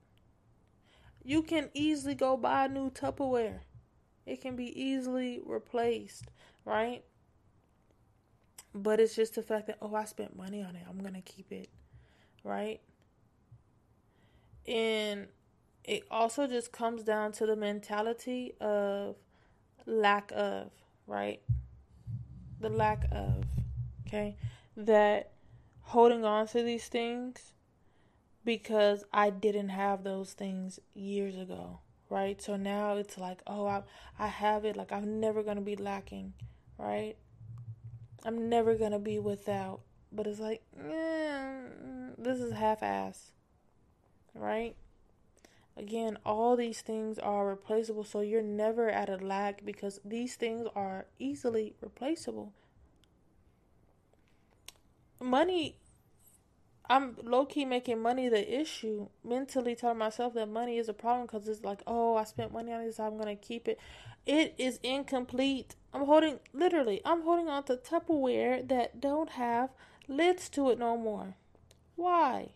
You 1.25 1.43
can 1.43 1.71
easily 1.75 2.15
go 2.15 2.37
buy 2.37 2.67
new 2.69 2.91
Tupperware. 2.91 3.61
It 4.27 4.41
can 4.41 4.57
be 4.57 4.67
easily 4.81 5.41
replaced, 5.45 6.27
right? 6.65 7.03
But 8.75 9.01
it's 9.01 9.17
just 9.17 9.35
the 9.35 9.43
fact 9.43 9.67
that, 9.69 9.79
oh, 9.81 9.95
I 9.95 10.05
spent 10.05 10.37
money 10.37 10.63
on 10.63 10.77
it. 10.77 10.83
I'm 10.89 10.99
going 10.99 11.15
to 11.15 11.23
keep 11.23 11.51
it, 11.51 11.71
right? 12.45 12.81
And 14.69 15.29
it 15.85 16.05
also 16.11 16.47
just 16.47 16.73
comes 16.73 17.03
down 17.03 17.33
to 17.33 17.47
the 17.47 17.57
mentality 17.57 18.53
of 18.61 19.17
lack 19.87 20.31
of, 20.35 20.71
right? 21.07 21.41
The 22.61 22.69
lack 22.69 23.07
of, 23.11 23.45
okay? 24.07 24.37
That 24.77 25.31
holding 25.81 26.25
on 26.25 26.47
to 26.49 26.63
these 26.63 26.87
things 26.89 27.53
because 28.45 29.05
I 29.13 29.31
didn't 29.31 29.71
have 29.71 30.05
those 30.05 30.33
things 30.33 30.79
years 30.95 31.37
ago, 31.37 31.81
right? 32.11 32.41
So 32.41 32.57
now 32.57 32.97
it's 32.97 33.19
like, 33.19 33.41
oh, 33.47 33.67
I 33.67 33.83
I 34.19 34.27
have 34.27 34.65
it. 34.65 34.77
Like 34.77 34.93
I'm 34.93 35.21
never 35.21 35.43
gonna 35.43 35.63
be 35.63 35.77
lacking, 35.77 36.35
right? 36.79 37.17
I'm 38.25 38.49
never 38.49 38.75
gonna 38.75 38.99
be 38.99 39.19
without. 39.19 39.81
But 40.13 40.27
it's 40.27 40.41
like, 40.41 40.63
eh, 40.79 41.61
this 42.17 42.41
is 42.41 42.53
half-ass, 42.53 43.33
right? 44.39 44.77
Again, 45.77 46.19
all 46.27 46.57
these 46.57 46.81
things 46.81 47.19
are 47.19 47.47
replaceable, 47.47 48.05
so 48.05 48.21
you're 48.21 48.43
never 48.43 48.89
at 48.89 49.09
a 49.09 49.17
lack 49.17 49.65
because 49.65 50.01
these 50.05 50.35
things 50.35 50.67
are 50.75 51.07
easily 51.19 51.75
replaceable. 51.81 52.53
Money 55.21 55.77
I'm 56.91 57.17
low 57.23 57.45
key 57.45 57.67
making 57.67 58.01
money 58.01 58.29
the 58.29 58.61
issue. 58.61 59.09
Mentally 59.23 59.75
telling 59.75 59.99
myself 59.99 60.33
that 60.35 60.49
money 60.49 60.79
is 60.79 60.89
a 60.89 60.95
problem 60.95 61.27
because 61.27 61.47
it's 61.47 61.63
like, 61.63 61.83
oh, 61.87 62.17
I 62.17 62.25
spent 62.25 62.53
money 62.53 62.73
on 62.73 62.85
this, 62.85 62.99
I'm 62.99 63.19
gonna 63.19 63.37
keep 63.37 63.69
it. 63.69 63.79
It 64.27 64.55
is 64.57 64.81
incomplete. 64.83 65.75
I'm 65.93 66.07
holding 66.07 66.41
literally 66.53 67.01
I'm 67.05 67.23
holding 67.23 67.49
on 67.49 67.65
to 67.65 67.77
Tupperware 67.77 68.67
that 68.69 69.01
don't 69.01 69.31
have 69.31 69.71
lids 70.07 70.49
to 70.51 70.71
it 70.71 70.79
no 70.79 70.97
more. 70.97 71.37
Why? 71.97 72.51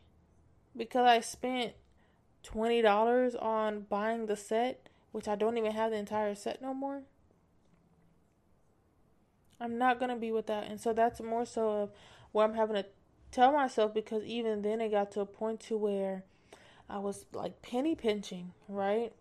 Because 0.76 1.06
I 1.06 1.20
spent 1.20 1.72
twenty 2.42 2.82
dollars 2.82 3.34
on 3.34 3.86
buying 3.88 4.26
the 4.26 4.36
set, 4.36 4.88
which 5.12 5.28
I 5.28 5.34
don't 5.34 5.58
even 5.58 5.72
have 5.72 5.90
the 5.90 5.98
entire 5.98 6.34
set 6.34 6.62
no 6.62 6.74
more. 6.74 7.02
I'm 9.60 9.78
not 9.78 10.00
gonna 10.00 10.16
be 10.16 10.32
with 10.32 10.46
that, 10.46 10.68
and 10.68 10.80
so 10.80 10.92
that's 10.92 11.20
more 11.20 11.46
so 11.46 11.70
of 11.70 11.90
where 12.32 12.44
I'm 12.44 12.54
having 12.54 12.76
to 12.76 12.86
tell 13.30 13.52
myself 13.52 13.94
because 13.94 14.24
even 14.24 14.62
then 14.62 14.80
it 14.80 14.90
got 14.90 15.12
to 15.12 15.20
a 15.20 15.26
point 15.26 15.60
to 15.60 15.76
where 15.76 16.24
I 16.88 16.98
was 16.98 17.26
like 17.32 17.62
penny 17.62 17.94
pinching, 17.94 18.52
right? 18.68 19.12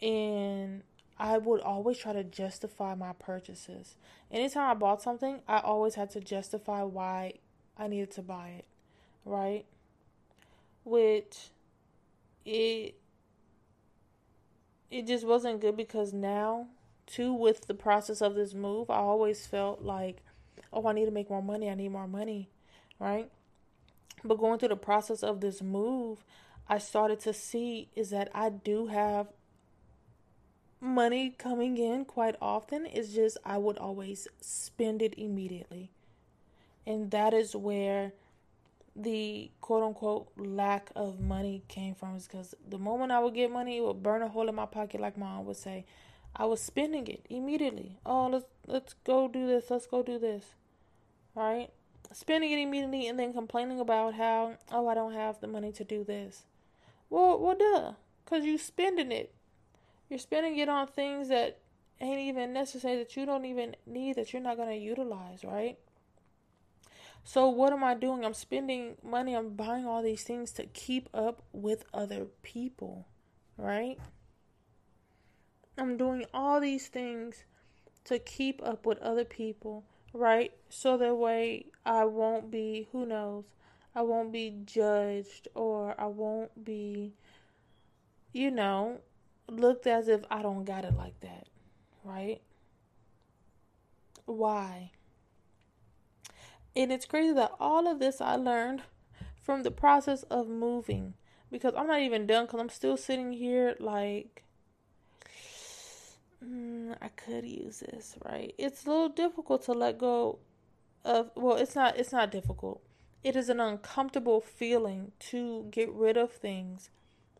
And 0.00 0.82
I 1.18 1.38
would 1.38 1.60
always 1.60 1.98
try 1.98 2.12
to 2.12 2.22
justify 2.22 2.94
my 2.94 3.12
purchases. 3.12 3.96
Anytime 4.30 4.70
I 4.70 4.74
bought 4.74 5.02
something, 5.02 5.40
I 5.48 5.58
always 5.58 5.96
had 5.96 6.10
to 6.10 6.20
justify 6.20 6.82
why 6.82 7.34
I 7.76 7.88
needed 7.88 8.12
to 8.12 8.22
buy 8.22 8.48
it, 8.58 8.64
right? 9.24 9.66
Which 10.88 11.50
it 12.44 12.94
it 14.90 15.06
just 15.06 15.26
wasn't 15.26 15.60
good 15.60 15.76
because 15.76 16.12
now 16.12 16.68
too 17.06 17.32
with 17.32 17.66
the 17.66 17.74
process 17.74 18.20
of 18.20 18.34
this 18.34 18.54
move, 18.54 18.90
I 18.90 18.96
always 18.96 19.46
felt 19.46 19.82
like, 19.82 20.22
oh, 20.72 20.86
I 20.86 20.92
need 20.92 21.06
to 21.06 21.10
make 21.10 21.30
more 21.30 21.42
money. 21.42 21.68
I 21.68 21.74
need 21.74 21.90
more 21.90 22.08
money, 22.08 22.48
right? 22.98 23.30
But 24.24 24.38
going 24.38 24.58
through 24.58 24.68
the 24.68 24.76
process 24.76 25.22
of 25.22 25.40
this 25.40 25.62
move, 25.62 26.24
I 26.68 26.78
started 26.78 27.20
to 27.20 27.32
see 27.32 27.88
is 27.94 28.10
that 28.10 28.30
I 28.34 28.50
do 28.50 28.88
have 28.88 29.28
money 30.80 31.30
coming 31.30 31.78
in 31.78 32.04
quite 32.04 32.36
often. 32.40 32.86
It's 32.86 33.14
just 33.14 33.38
I 33.44 33.58
would 33.58 33.78
always 33.78 34.28
spend 34.40 35.02
it 35.02 35.14
immediately. 35.18 35.90
And 36.86 37.10
that 37.10 37.34
is 37.34 37.54
where 37.54 38.12
the 39.00 39.50
quote 39.60 39.84
unquote 39.84 40.28
lack 40.36 40.90
of 40.96 41.20
money 41.20 41.62
came 41.68 41.94
from 41.94 42.16
is 42.16 42.26
because 42.26 42.54
the 42.68 42.78
moment 42.78 43.12
I 43.12 43.20
would 43.20 43.34
get 43.34 43.50
money, 43.50 43.78
it 43.78 43.84
would 43.84 44.02
burn 44.02 44.22
a 44.22 44.28
hole 44.28 44.48
in 44.48 44.54
my 44.54 44.66
pocket, 44.66 45.00
like 45.00 45.16
mom 45.16 45.46
would 45.46 45.56
say. 45.56 45.84
I 46.34 46.44
was 46.44 46.60
spending 46.60 47.06
it 47.06 47.24
immediately. 47.30 47.98
Oh, 48.04 48.26
let's 48.26 48.46
let's 48.66 48.94
go 49.04 49.28
do 49.28 49.46
this. 49.46 49.70
Let's 49.70 49.86
go 49.86 50.02
do 50.02 50.18
this. 50.18 50.44
Right? 51.34 51.70
Spending 52.12 52.50
it 52.52 52.58
immediately 52.58 53.06
and 53.06 53.18
then 53.18 53.32
complaining 53.32 53.80
about 53.80 54.14
how 54.14 54.56
oh 54.72 54.88
I 54.88 54.94
don't 54.94 55.14
have 55.14 55.40
the 55.40 55.46
money 55.46 55.72
to 55.72 55.84
do 55.84 56.04
this. 56.04 56.42
Well, 57.08 57.38
well, 57.38 57.56
duh, 57.56 57.92
cause 58.26 58.44
you 58.44 58.58
spending 58.58 59.12
it. 59.12 59.32
You're 60.10 60.18
spending 60.18 60.58
it 60.58 60.68
on 60.68 60.88
things 60.88 61.28
that 61.28 61.58
ain't 62.00 62.20
even 62.20 62.52
necessary 62.52 62.96
that 62.96 63.16
you 63.16 63.26
don't 63.26 63.44
even 63.44 63.76
need 63.86 64.16
that 64.16 64.32
you're 64.32 64.42
not 64.42 64.56
gonna 64.56 64.74
utilize, 64.74 65.44
right? 65.44 65.78
So 67.28 67.46
what 67.50 67.74
am 67.74 67.84
I 67.84 67.92
doing? 67.92 68.24
I'm 68.24 68.32
spending 68.32 68.96
money, 69.04 69.36
I'm 69.36 69.50
buying 69.50 69.84
all 69.84 70.02
these 70.02 70.22
things 70.22 70.50
to 70.52 70.64
keep 70.64 71.10
up 71.12 71.42
with 71.52 71.84
other 71.92 72.24
people, 72.42 73.06
right? 73.58 73.98
I'm 75.76 75.98
doing 75.98 76.24
all 76.32 76.58
these 76.58 76.88
things 76.88 77.44
to 78.04 78.18
keep 78.18 78.62
up 78.64 78.86
with 78.86 78.96
other 79.00 79.26
people, 79.26 79.84
right? 80.14 80.54
So 80.70 80.96
that 80.96 81.16
way 81.16 81.66
I 81.84 82.06
won't 82.06 82.50
be, 82.50 82.88
who 82.92 83.04
knows, 83.04 83.44
I 83.94 84.00
won't 84.00 84.32
be 84.32 84.62
judged 84.64 85.48
or 85.54 85.94
I 86.00 86.06
won't 86.06 86.64
be, 86.64 87.12
you 88.32 88.50
know, 88.50 89.00
looked 89.50 89.86
as 89.86 90.08
if 90.08 90.22
I 90.30 90.40
don't 90.40 90.64
got 90.64 90.86
it 90.86 90.96
like 90.96 91.20
that, 91.20 91.46
right? 92.04 92.40
Why? 94.24 94.92
And 96.76 96.92
it's 96.92 97.06
crazy 97.06 97.32
that 97.34 97.52
all 97.58 97.88
of 97.88 97.98
this 97.98 98.20
I 98.20 98.36
learned 98.36 98.82
from 99.40 99.62
the 99.62 99.70
process 99.70 100.22
of 100.24 100.48
moving 100.48 101.14
because 101.50 101.74
I'm 101.76 101.86
not 101.86 102.00
even 102.00 102.26
done 102.26 102.46
because 102.46 102.60
I'm 102.60 102.68
still 102.68 102.96
sitting 102.96 103.32
here 103.32 103.74
like 103.80 104.44
mm, 106.44 106.96
I 107.00 107.08
could 107.08 107.46
use 107.46 107.80
this, 107.80 108.16
right? 108.24 108.54
It's 108.58 108.84
a 108.84 108.90
little 108.90 109.08
difficult 109.08 109.64
to 109.64 109.72
let 109.72 109.98
go 109.98 110.38
of 111.04 111.30
well, 111.34 111.56
it's 111.56 111.74
not 111.74 111.96
it's 111.96 112.12
not 112.12 112.30
difficult. 112.30 112.82
It 113.24 113.34
is 113.34 113.48
an 113.48 113.60
uncomfortable 113.60 114.40
feeling 114.40 115.12
to 115.30 115.66
get 115.70 115.90
rid 115.90 116.16
of 116.16 116.32
things 116.32 116.90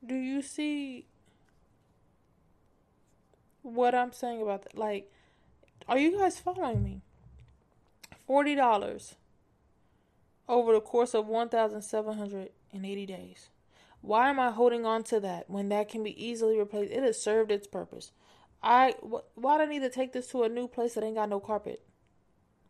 Do 0.06 0.16
you 0.16 0.42
see 0.42 1.06
what 3.62 3.96
I'm 3.96 4.12
saying 4.12 4.42
about 4.42 4.64
that? 4.64 4.78
Like, 4.78 5.10
are 5.88 5.98
you 5.98 6.18
guys 6.18 6.40
following 6.40 6.84
me? 6.84 7.04
$40 8.28 9.16
over 10.48 10.74
the 10.74 10.82
course 10.82 11.14
of 11.14 11.28
1,780 11.28 13.06
days. 13.06 13.50
Why 14.02 14.30
am 14.30 14.40
I 14.40 14.52
holding 14.52 14.86
on 14.86 15.04
to 15.06 15.20
that 15.22 15.50
when 15.50 15.70
that 15.70 15.90
can 15.90 16.04
be 16.04 16.24
easily 16.24 16.58
replaced? 16.58 16.92
It 16.92 17.04
has 17.04 17.22
served 17.22 17.52
its 17.52 17.68
purpose. 17.68 18.12
I 18.62 18.96
wh- 19.02 19.38
why 19.38 19.58
do 19.58 19.64
I 19.64 19.66
need 19.66 19.80
to 19.80 19.90
take 19.90 20.12
this 20.12 20.28
to 20.28 20.44
a 20.44 20.50
new 20.50 20.68
place 20.68 20.94
that 20.94 21.04
ain't 21.04 21.16
got 21.16 21.30
no 21.30 21.40
carpet? 21.40 21.82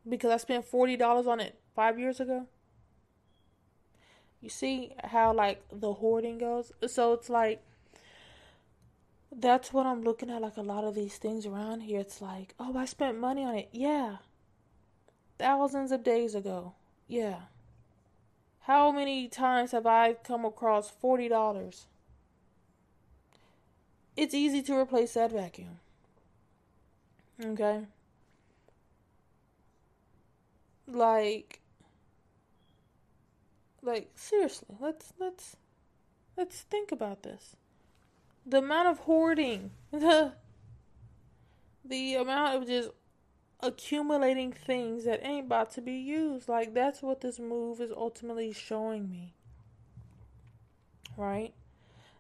Because 0.08 0.32
I 0.32 0.38
spent 0.38 0.65
forty 0.65 0.95
dollars 0.95 1.25
on 1.25 1.39
it 1.39 1.60
five 1.75 1.97
years 1.97 2.19
ago. 2.19 2.47
You 4.41 4.49
see 4.49 4.93
how 5.03 5.34
like 5.34 5.63
the 5.71 5.93
hoarding 5.93 6.38
goes. 6.38 6.71
So 6.86 7.13
it's 7.13 7.29
like 7.29 7.63
that's 9.36 9.73
what 9.73 9.86
I'm 9.86 10.03
looking 10.03 10.29
at. 10.29 10.41
Like 10.41 10.58
a 10.58 10.62
lot 10.62 10.84
of 10.84 10.93
these 10.93 11.17
things 11.17 11.45
around 11.45 11.82
here, 11.82 11.99
it's 11.99 12.21
like, 12.21 12.53
oh, 12.60 12.77
I 12.77 12.86
spent 12.86 13.19
money 13.19 13.43
on 13.43 13.56
it. 13.56 13.69
Yeah. 13.71 14.17
Thousands 15.43 15.91
of 15.91 16.06
days 16.06 16.36
ago. 16.36 16.71
Yeah. 17.06 17.41
How 18.62 18.93
many 18.93 19.27
times 19.27 19.73
have 19.73 19.86
I 19.86 20.13
come 20.13 20.45
across 20.45 20.89
$40? 20.89 21.84
It's 24.15 24.34
easy 24.34 24.62
to 24.62 24.77
replace 24.77 25.15
that 25.15 25.34
vacuum. 25.34 25.79
Okay? 27.43 27.82
Like 30.88 31.60
like 33.82 34.12
seriously, 34.15 34.77
let's 34.79 35.12
let's 35.19 35.58
let's 36.38 36.62
think 36.62 36.93
about 36.93 37.23
this. 37.23 37.58
The 38.45 38.60
amount 38.60 38.88
of 38.88 38.99
hoarding, 38.99 39.71
the 39.91 40.36
the 41.84 42.15
amount 42.15 42.56
of 42.56 42.65
just 42.65 42.91
accumulating 43.63 44.52
things 44.52 45.06
that 45.06 45.26
ain't 45.26 45.47
about 45.47 45.71
to 45.71 45.82
be 45.82 45.93
used. 45.93 46.49
Like 46.49 46.73
that's 46.73 47.02
what 47.02 47.21
this 47.21 47.39
move 47.39 47.82
is 47.82 47.91
ultimately 47.91 48.54
showing 48.54 49.10
me. 49.10 49.34
Right? 51.17 51.54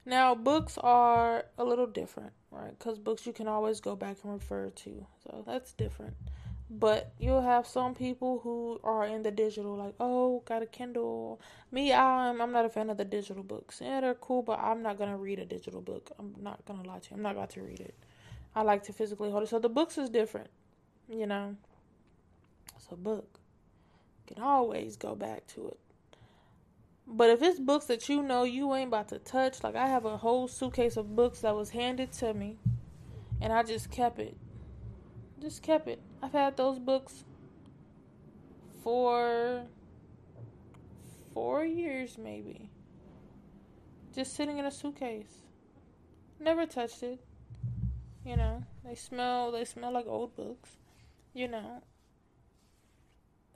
Now, 0.05 0.35
books 0.35 0.77
are 0.77 1.45
a 1.57 1.63
little 1.63 1.87
different, 1.87 2.33
right? 2.51 2.77
Cuz 2.79 2.97
books 2.97 3.25
you 3.25 3.33
can 3.33 3.47
always 3.47 3.79
go 3.79 3.95
back 3.95 4.17
and 4.23 4.33
refer 4.33 4.69
to. 4.69 5.05
So 5.23 5.43
that's 5.45 5.73
different. 5.73 6.15
But 6.69 7.11
you'll 7.19 7.41
have 7.41 7.67
some 7.67 7.93
people 7.93 8.39
who 8.39 8.79
are 8.83 9.05
in 9.05 9.21
the 9.21 9.31
digital, 9.31 9.75
like, 9.75 9.93
oh, 9.99 10.41
got 10.45 10.63
a 10.63 10.65
Kindle. 10.65 11.39
Me, 11.71 11.93
I'm 11.93 12.41
I'm 12.41 12.51
not 12.51 12.65
a 12.65 12.69
fan 12.69 12.89
of 12.89 12.97
the 12.97 13.05
digital 13.05 13.43
books. 13.43 13.79
Yeah, 13.81 14.01
they're 14.01 14.15
cool, 14.15 14.41
but 14.41 14.59
I'm 14.59 14.81
not 14.81 14.97
gonna 14.97 15.17
read 15.17 15.39
a 15.39 15.45
digital 15.45 15.81
book. 15.81 16.11
I'm 16.17 16.35
not 16.41 16.65
gonna 16.65 16.83
lie 16.83 16.99
to 16.99 17.11
you. 17.11 17.17
I'm 17.17 17.21
not 17.21 17.35
about 17.35 17.51
to 17.51 17.61
read 17.61 17.79
it. 17.79 17.95
I 18.55 18.61
like 18.61 18.83
to 18.83 18.93
physically 18.93 19.29
hold 19.29 19.43
it. 19.43 19.49
So 19.49 19.59
the 19.59 19.69
books 19.69 19.97
is 19.97 20.09
different, 20.09 20.49
you 21.09 21.25
know. 21.25 21.55
It's 22.75 22.87
a 22.91 22.95
book. 22.95 23.39
You 24.27 24.35
can 24.35 24.43
always 24.43 24.97
go 24.97 25.15
back 25.15 25.47
to 25.47 25.67
it. 25.67 25.79
But 27.05 27.29
if 27.29 27.41
it's 27.41 27.59
books 27.59 27.85
that 27.85 28.07
you 28.07 28.21
know 28.21 28.43
you 28.43 28.73
ain't 28.73 28.87
about 28.87 29.09
to 29.09 29.19
touch, 29.19 29.63
like 29.63 29.75
I 29.75 29.87
have 29.87 30.05
a 30.05 30.17
whole 30.17 30.47
suitcase 30.47 30.97
of 30.97 31.15
books 31.15 31.41
that 31.41 31.55
was 31.55 31.69
handed 31.69 32.11
to 32.13 32.33
me, 32.33 32.57
and 33.41 33.51
I 33.51 33.63
just 33.63 33.91
kept 33.91 34.19
it. 34.19 34.37
Just 35.41 35.61
kept 35.61 35.87
it. 35.87 36.01
I've 36.21 36.31
had 36.31 36.55
those 36.55 36.79
books 36.79 37.25
for 38.81 39.65
four 41.33 41.65
years, 41.65 42.17
maybe. 42.17 42.69
Just 44.15 44.35
sitting 44.35 44.57
in 44.57 44.65
a 44.65 44.71
suitcase. 44.71 45.41
Never 46.39 46.65
touched 46.65 47.03
it. 47.03 47.19
You 48.25 48.37
know, 48.37 48.63
they 48.85 48.95
smell. 48.95 49.51
They 49.51 49.65
smell 49.65 49.91
like 49.91 50.05
old 50.07 50.35
books. 50.35 50.77
You 51.33 51.47
know. 51.47 51.83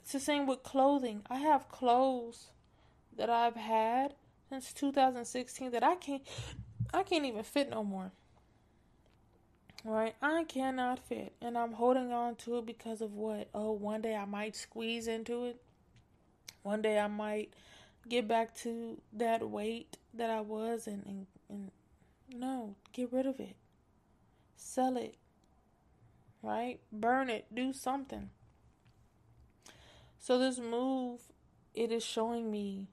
It's 0.00 0.12
the 0.12 0.20
same 0.20 0.46
with 0.46 0.62
clothing. 0.62 1.22
I 1.28 1.38
have 1.38 1.68
clothes 1.68 2.48
that 3.16 3.28
I've 3.30 3.56
had 3.56 4.14
since 4.48 4.72
2016 4.72 5.70
that 5.72 5.82
I 5.82 5.96
can't. 5.96 6.22
I 6.92 7.02
can't 7.02 7.26
even 7.26 7.42
fit 7.42 7.68
no 7.68 7.84
more 7.84 8.12
right? 9.84 10.14
I 10.20 10.44
cannot 10.44 10.98
fit, 10.98 11.32
and 11.40 11.56
I'm 11.56 11.72
holding 11.72 12.12
on 12.12 12.36
to 12.36 12.58
it 12.58 12.66
because 12.66 13.00
of 13.00 13.14
what? 13.14 13.48
Oh, 13.54 13.72
one 13.72 14.02
day 14.02 14.14
I 14.14 14.24
might 14.24 14.56
squeeze 14.56 15.08
into 15.08 15.44
it. 15.44 15.60
One 16.62 16.82
day 16.82 16.98
I 16.98 17.06
might 17.06 17.52
get 18.08 18.28
back 18.28 18.54
to 18.58 19.00
that 19.14 19.48
weight 19.48 19.96
that 20.14 20.30
I 20.30 20.40
was, 20.40 20.86
and, 20.86 21.04
and, 21.06 21.26
and 21.48 21.70
no, 22.34 22.74
get 22.92 23.12
rid 23.12 23.26
of 23.26 23.40
it. 23.40 23.56
Sell 24.56 24.96
it, 24.96 25.14
right? 26.42 26.80
Burn 26.92 27.30
it, 27.30 27.46
do 27.54 27.72
something. 27.72 28.30
So, 30.18 30.38
this 30.38 30.58
move, 30.58 31.20
it 31.74 31.92
is 31.92 32.04
showing 32.04 32.50
me 32.50 32.88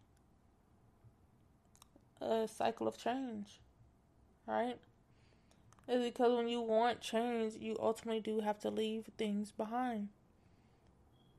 a 2.21 2.47
cycle 2.47 2.87
of 2.87 2.97
change, 2.97 3.59
right? 4.47 4.77
is 5.87 6.03
because 6.03 6.35
when 6.35 6.47
you 6.47 6.61
want 6.61 7.01
change, 7.01 7.55
you 7.59 7.75
ultimately 7.79 8.19
do 8.19 8.39
have 8.39 8.59
to 8.59 8.69
leave 8.69 9.05
things 9.17 9.51
behind. 9.51 10.09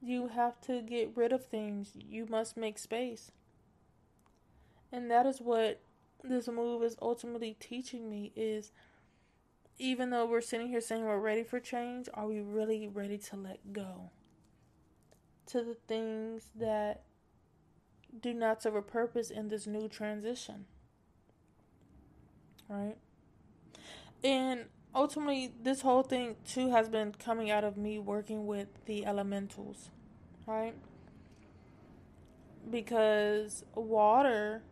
You 0.01 0.29
have 0.29 0.61
to 0.63 0.83
get 0.83 1.17
rid 1.17 1.33
of 1.33 1.47
things. 1.47 1.93
You 1.95 2.27
must 2.27 2.57
make 2.57 2.79
space. 2.79 3.33
And 4.93 5.11
that 5.11 5.27
is 5.27 5.41
what 5.41 5.81
this 6.23 6.49
move 6.49 6.83
is 6.83 6.97
ultimately 7.03 7.57
teaching 7.59 8.09
me 8.09 8.33
is 8.37 8.71
even 9.79 10.11
though 10.11 10.27
we're 10.27 10.41
sitting 10.41 10.69
here 10.69 10.81
saying 10.81 11.05
we're 11.05 11.19
ready 11.19 11.43
for 11.43 11.61
change, 11.61 12.09
are 12.15 12.27
we 12.27 12.41
really 12.41 12.89
ready 12.89 13.19
to 13.19 13.37
let 13.37 13.73
go? 13.73 14.11
To 15.49 15.63
the 15.63 15.77
things 15.87 16.49
that 16.57 17.03
do 18.21 18.33
not 18.33 18.63
serve 18.63 18.77
a 18.77 18.83
purpose 18.83 19.31
in 19.31 19.49
this 19.49 19.67
new 19.67 19.89
transition. 19.89 20.65
Right? 22.69 22.97
And 24.25 24.65
ultimately, 24.95 25.53
this 25.63 25.83
whole 25.83 26.03
thing 26.03 26.37
too 26.47 26.71
has 26.71 26.89
been 26.89 27.13
coming 27.13 27.51
out 27.51 27.65
of 27.65 27.77
me 27.77 27.99
working 27.99 28.47
with 28.47 28.69
the 28.87 29.05
elementals, 29.05 29.91
right? 30.47 30.75
Because 32.69 33.65
water, 33.75 34.63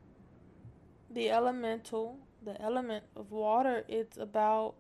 the 1.11 1.31
elemental, 1.31 2.19
the 2.43 2.61
element 2.61 3.05
of 3.15 3.31
water, 3.31 3.85
it's 3.87 4.17
about 4.17 4.75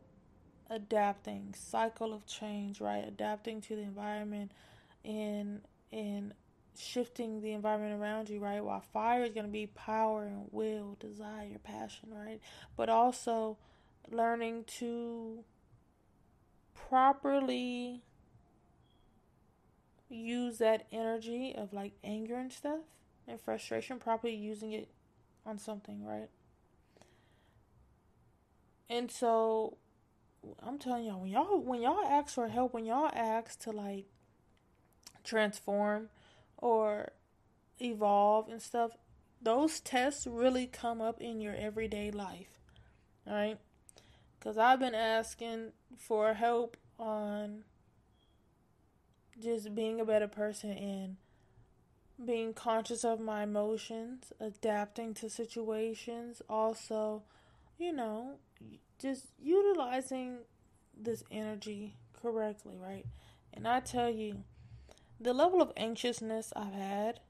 adapting, 0.71 1.55
cycle 1.57 2.13
of 2.13 2.27
change, 2.27 2.81
right? 2.81 3.05
Adapting 3.07 3.61
to 3.63 3.77
the 3.77 3.83
environment 3.83 4.53
and 5.05 5.61
and 5.93 6.35
shifting 6.77 7.41
the 7.41 7.53
environment 7.53 8.01
around 8.01 8.29
you, 8.29 8.41
right? 8.41 8.63
While 8.63 8.81
fire 8.81 9.23
is 9.23 9.33
going 9.33 9.47
to 9.47 9.53
be 9.53 9.67
power 9.69 10.25
and 10.25 10.49
will, 10.51 10.97
desire, 10.99 11.59
passion, 11.63 12.09
right? 12.13 12.41
But 12.77 12.89
also 12.89 13.59
learning 14.11 14.65
to 14.79 15.45
properly 16.75 18.03
use 20.09 20.59
that 20.59 20.87
energy 20.93 21.55
of 21.57 21.73
like 21.73 21.93
anger 22.03 22.37
and 22.37 22.53
stuff 22.53 22.81
and 23.27 23.41
frustration, 23.41 23.99
properly 23.99 24.35
using 24.35 24.73
it 24.73 24.89
on 25.47 25.59
something, 25.59 26.05
right? 26.05 26.29
And 28.91 29.11
so 29.11 29.79
I'm 30.63 30.79
telling 30.79 31.05
y'all, 31.07 31.21
when 31.21 31.31
y'all 31.31 31.61
when 31.61 31.83
y'all 31.83 32.05
ask 32.05 32.35
for 32.35 32.49
help, 32.49 32.75
when 32.75 32.85
y'all 32.85 33.11
ask 33.15 33.59
to 33.61 33.71
like 33.71 34.07
transform 35.25 36.09
or 36.59 37.13
evolve 37.81 38.49
and 38.49 38.61
stuff, 38.63 38.93
those 39.41 39.81
tests 39.81 40.27
really 40.27 40.67
come 40.67 41.01
up 41.01 41.21
in 41.21 41.41
your 41.41 41.55
everyday 41.55 42.11
life. 42.11 42.59
right? 43.27 43.59
Because 44.39 44.59
I've 44.59 44.81
been 44.81 44.95
asking 44.95 45.73
for 45.97 46.35
help 46.35 46.77
on 46.99 47.65
just 49.43 49.75
being 49.75 50.01
a 50.01 50.05
better 50.05 50.29
person 50.29 50.71
and 50.71 51.17
being 52.25 52.55
conscious 52.55 53.05
of 53.05 53.21
my 53.21 53.43
emotions, 53.43 54.33
adapting 54.41 55.15
to 55.15 55.29
situations, 55.29 56.41
also, 56.49 57.23
you 57.79 57.93
know, 57.93 58.39
just 58.99 59.27
utilizing 59.39 60.39
this 60.97 61.23
energy 61.31 61.97
correctly, 62.21 62.77
right? 62.81 63.07
And 63.53 63.69
I 63.69 63.81
tell 63.81 64.11
you, 64.11 64.45
the 65.21 65.33
level 65.33 65.63
of 65.63 65.73
anxiousness 65.77 66.53
I've 66.57 66.75
had 66.75 67.21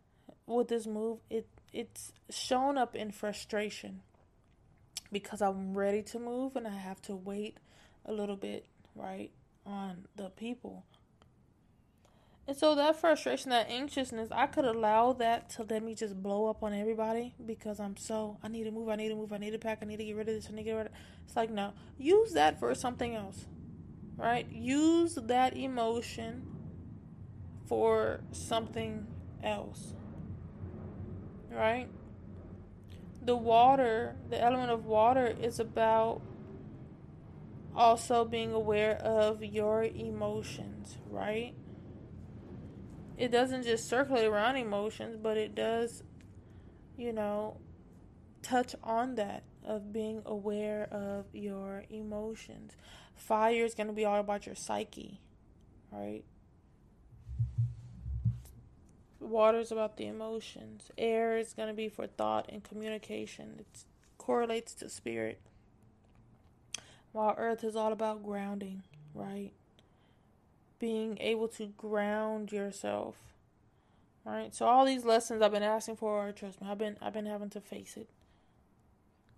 with 0.47 0.69
this 0.69 0.87
move, 0.87 1.19
it 1.31 1.47
it's 1.73 2.13
shown 2.31 2.79
up 2.79 2.95
in 2.95 3.11
frustration 3.11 4.03
because 5.11 5.43
I'm 5.43 5.77
ready 5.77 6.03
to 6.03 6.21
move 6.21 6.55
and 6.55 6.67
I 6.67 6.77
have 6.77 7.03
to 7.03 7.17
wait 7.17 7.59
a 8.07 8.13
little 8.13 8.37
bit, 8.37 8.67
right, 8.95 9.33
on 9.67 10.07
the 10.17 10.31
people. 10.31 10.85
And 12.47 12.57
so 12.57 12.75
that 12.75 12.97
frustration, 12.97 13.51
that 13.51 13.71
anxiousness, 13.71 14.29
I 14.31 14.47
could 14.47 14.67
allow 14.67 15.15
that 15.15 15.49
to 15.51 15.63
let 15.63 15.83
me 15.83 15.95
just 15.95 16.23
blow 16.23 16.47
up 16.47 16.63
on 16.63 16.75
everybody 16.75 17.35
because 17.47 17.81
I'm 17.81 17.97
so 17.97 18.39
I 18.43 18.49
need 18.49 18.65
to 18.65 18.71
move, 18.71 18.89
I 18.91 18.97
need 18.97 19.09
to 19.09 19.15
move, 19.15 19.33
I 19.33 19.39
need 19.39 19.53
to 19.53 19.59
pack, 19.59 19.79
I 19.81 19.87
need 19.87 19.97
to 19.97 20.05
get 20.05 20.17
rid 20.17 20.29
of 20.29 20.35
this, 20.35 20.49
I 20.49 20.51
need 20.51 20.59
to 20.59 20.65
get 20.65 20.75
rid 20.75 20.87
of 20.87 20.93
it's 21.25 21.37
like 21.37 21.51
no. 21.51 21.73
Use 21.99 22.33
that 22.33 22.61
for 22.61 22.75
something 22.75 23.15
else. 23.15 23.47
Right? 24.17 24.47
Use 24.53 25.15
that 25.15 25.57
emotion 25.57 26.47
for 27.67 28.21
something 28.33 29.07
else. 29.43 29.95
Right? 31.51 31.89
the 33.25 33.37
water, 33.37 34.17
the 34.29 34.41
element 34.41 34.71
of 34.71 34.85
water, 34.85 35.35
is 35.41 35.59
about 35.59 36.21
also 37.75 38.25
being 38.25 38.53
aware 38.53 38.97
of 38.97 39.43
your 39.43 39.85
emotions, 39.85 40.99
right? 41.11 41.55
It 43.17 43.31
doesn't 43.31 43.63
just 43.63 43.89
circulate 43.89 44.27
around 44.27 44.57
emotions, 44.57 45.17
but 45.17 45.37
it 45.37 45.55
does, 45.55 46.03
you 46.97 47.13
know, 47.13 47.59
touch 48.43 48.75
on 48.83 49.15
that 49.15 49.45
of 49.65 49.93
being 49.93 50.23
aware 50.27 50.85
of 50.91 51.27
your 51.33 51.85
emotions. 51.91 52.77
Fire 53.15 53.65
is 53.65 53.75
going 53.75 53.87
to 53.87 53.93
be 53.93 54.05
all 54.05 54.19
about 54.19 54.47
your 54.47 54.55
psyche, 54.55 55.21
right? 55.93 56.25
Water 59.21 59.61
is 59.61 59.73
about 59.73 59.97
the 59.97 60.07
emotions. 60.07 60.91
Air 60.99 61.39
is 61.39 61.55
going 61.55 61.69
to 61.69 61.75
be 61.75 61.89
for 61.89 62.07
thought 62.07 62.51
and 62.51 62.63
communication. 62.63 63.57
It 63.61 63.85
correlates 64.19 64.75
to 64.75 64.89
spirit. 64.91 65.41
While 67.13 67.35
earth 67.39 67.65
is 67.65 67.77
all 67.77 67.93
about 67.93 68.25
grounding, 68.25 68.83
right? 69.15 69.53
Being 70.79 71.19
able 71.21 71.49
to 71.49 71.67
ground 71.67 72.53
yourself. 72.53 73.17
Right? 74.25 74.55
So 74.55 74.67
all 74.67 74.85
these 74.85 75.05
lessons 75.05 75.43
I've 75.43 75.53
been 75.53 75.63
asking 75.63 75.97
for, 75.97 76.33
trust 76.33 76.61
me, 76.61 76.69
I've 76.69 76.79
been 76.79 76.97
I've 77.01 77.13
been 77.13 77.27
having 77.27 77.51
to 77.51 77.61
face 77.61 77.97
it 77.97 78.09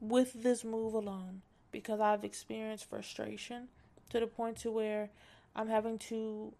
with 0.00 0.42
this 0.42 0.64
move 0.64 0.94
alone 0.94 1.42
because 1.72 2.00
I've 2.00 2.24
experienced 2.24 2.88
frustration 2.88 3.68
to 4.10 4.20
the 4.20 4.26
point 4.26 4.58
to 4.58 4.70
where 4.70 5.10
I'm 5.54 5.68
having 5.68 5.98
to 5.98 6.52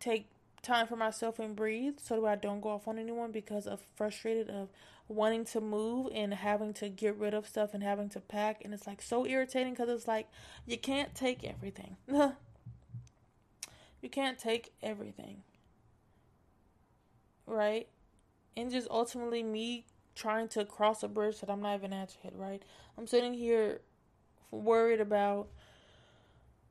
take 0.00 0.28
time 0.62 0.86
for 0.86 0.96
myself 0.96 1.38
and 1.38 1.56
breathe 1.56 1.98
so 2.02 2.20
that 2.20 2.26
I 2.26 2.36
don't 2.36 2.60
go 2.60 2.70
off 2.70 2.88
on 2.88 2.98
anyone 2.98 3.32
because 3.32 3.66
of 3.66 3.80
frustrated 3.96 4.50
of 4.50 4.68
wanting 5.08 5.44
to 5.46 5.60
move 5.60 6.08
and 6.12 6.34
having 6.34 6.74
to 6.74 6.88
get 6.88 7.16
rid 7.16 7.32
of 7.32 7.48
stuff 7.48 7.72
and 7.72 7.82
having 7.82 8.08
to 8.10 8.20
pack 8.20 8.62
and 8.64 8.74
it's 8.74 8.86
like 8.86 9.00
so 9.00 9.26
irritating 9.26 9.72
because 9.72 9.88
it's 9.88 10.06
like 10.06 10.28
you 10.66 10.76
can't 10.76 11.14
take 11.14 11.44
everything. 11.44 11.96
you 14.00 14.08
can't 14.08 14.38
take 14.38 14.72
everything. 14.82 15.42
Right? 17.46 17.88
And 18.56 18.70
just 18.70 18.88
ultimately 18.90 19.42
me 19.42 19.86
trying 20.14 20.48
to 20.48 20.64
cross 20.64 21.02
a 21.02 21.08
bridge 21.08 21.40
that 21.40 21.50
I'm 21.50 21.62
not 21.62 21.76
even 21.76 21.92
at 21.92 22.16
yet, 22.22 22.34
right? 22.36 22.62
I'm 22.96 23.06
sitting 23.06 23.34
here 23.34 23.80
worried 24.50 25.00
about 25.00 25.48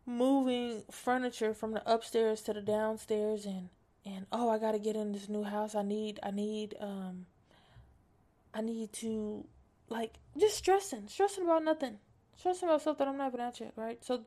moving 0.06 0.84
furniture 0.90 1.54
from 1.54 1.74
the 1.74 1.92
upstairs 1.92 2.42
to 2.42 2.54
the 2.54 2.62
downstairs 2.62 3.46
and 3.46 3.70
and 4.06 4.26
oh 4.32 4.50
I 4.50 4.58
gotta 4.58 4.80
get 4.80 4.96
in 4.96 5.12
this 5.12 5.28
new 5.28 5.44
house. 5.44 5.76
I 5.76 5.82
need 5.82 6.20
I 6.24 6.32
need 6.32 6.76
um 6.80 7.26
I 8.54 8.62
need 8.62 8.94
to 8.94 9.46
like 9.90 10.16
just 10.38 10.56
stressing, 10.56 11.08
stressing 11.08 11.44
about 11.44 11.64
nothing. 11.64 12.00
Stressing 12.38 12.70
about 12.70 12.82
stuff 12.82 12.98
that 13.00 13.08
I'm 13.08 13.18
not 13.18 13.30
even 13.30 13.42
at 13.42 13.60
yet, 13.60 13.74
right? 13.76 14.04
So 14.04 14.24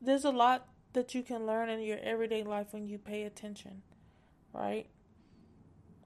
there's 0.00 0.24
a 0.24 0.30
lot 0.30 0.66
that 0.94 1.14
you 1.14 1.22
can 1.22 1.46
learn 1.46 1.68
in 1.68 1.80
your 1.82 1.98
everyday 1.98 2.42
life 2.42 2.68
when 2.70 2.86
you 2.86 2.98
pay 2.98 3.24
attention, 3.24 3.82
right? 4.52 4.86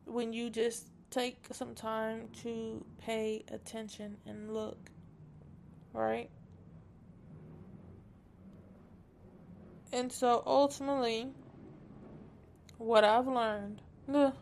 When 0.04 0.32
you 0.32 0.50
just 0.50 0.88
take 1.10 1.46
some 1.52 1.74
time 1.74 2.28
to 2.42 2.84
pay 2.98 3.44
attention 3.52 4.16
and 4.26 4.52
look, 4.52 4.90
right? 5.92 6.30
And 9.92 10.12
so 10.12 10.42
ultimately, 10.46 11.28
what 12.78 13.04
I've 13.04 13.26
learned 13.26 13.80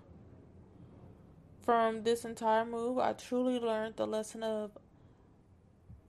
from 1.62 2.02
this 2.02 2.24
entire 2.24 2.64
move, 2.64 2.98
I 2.98 3.12
truly 3.12 3.58
learned 3.58 3.96
the 3.96 4.06
lesson 4.06 4.42
of 4.42 4.72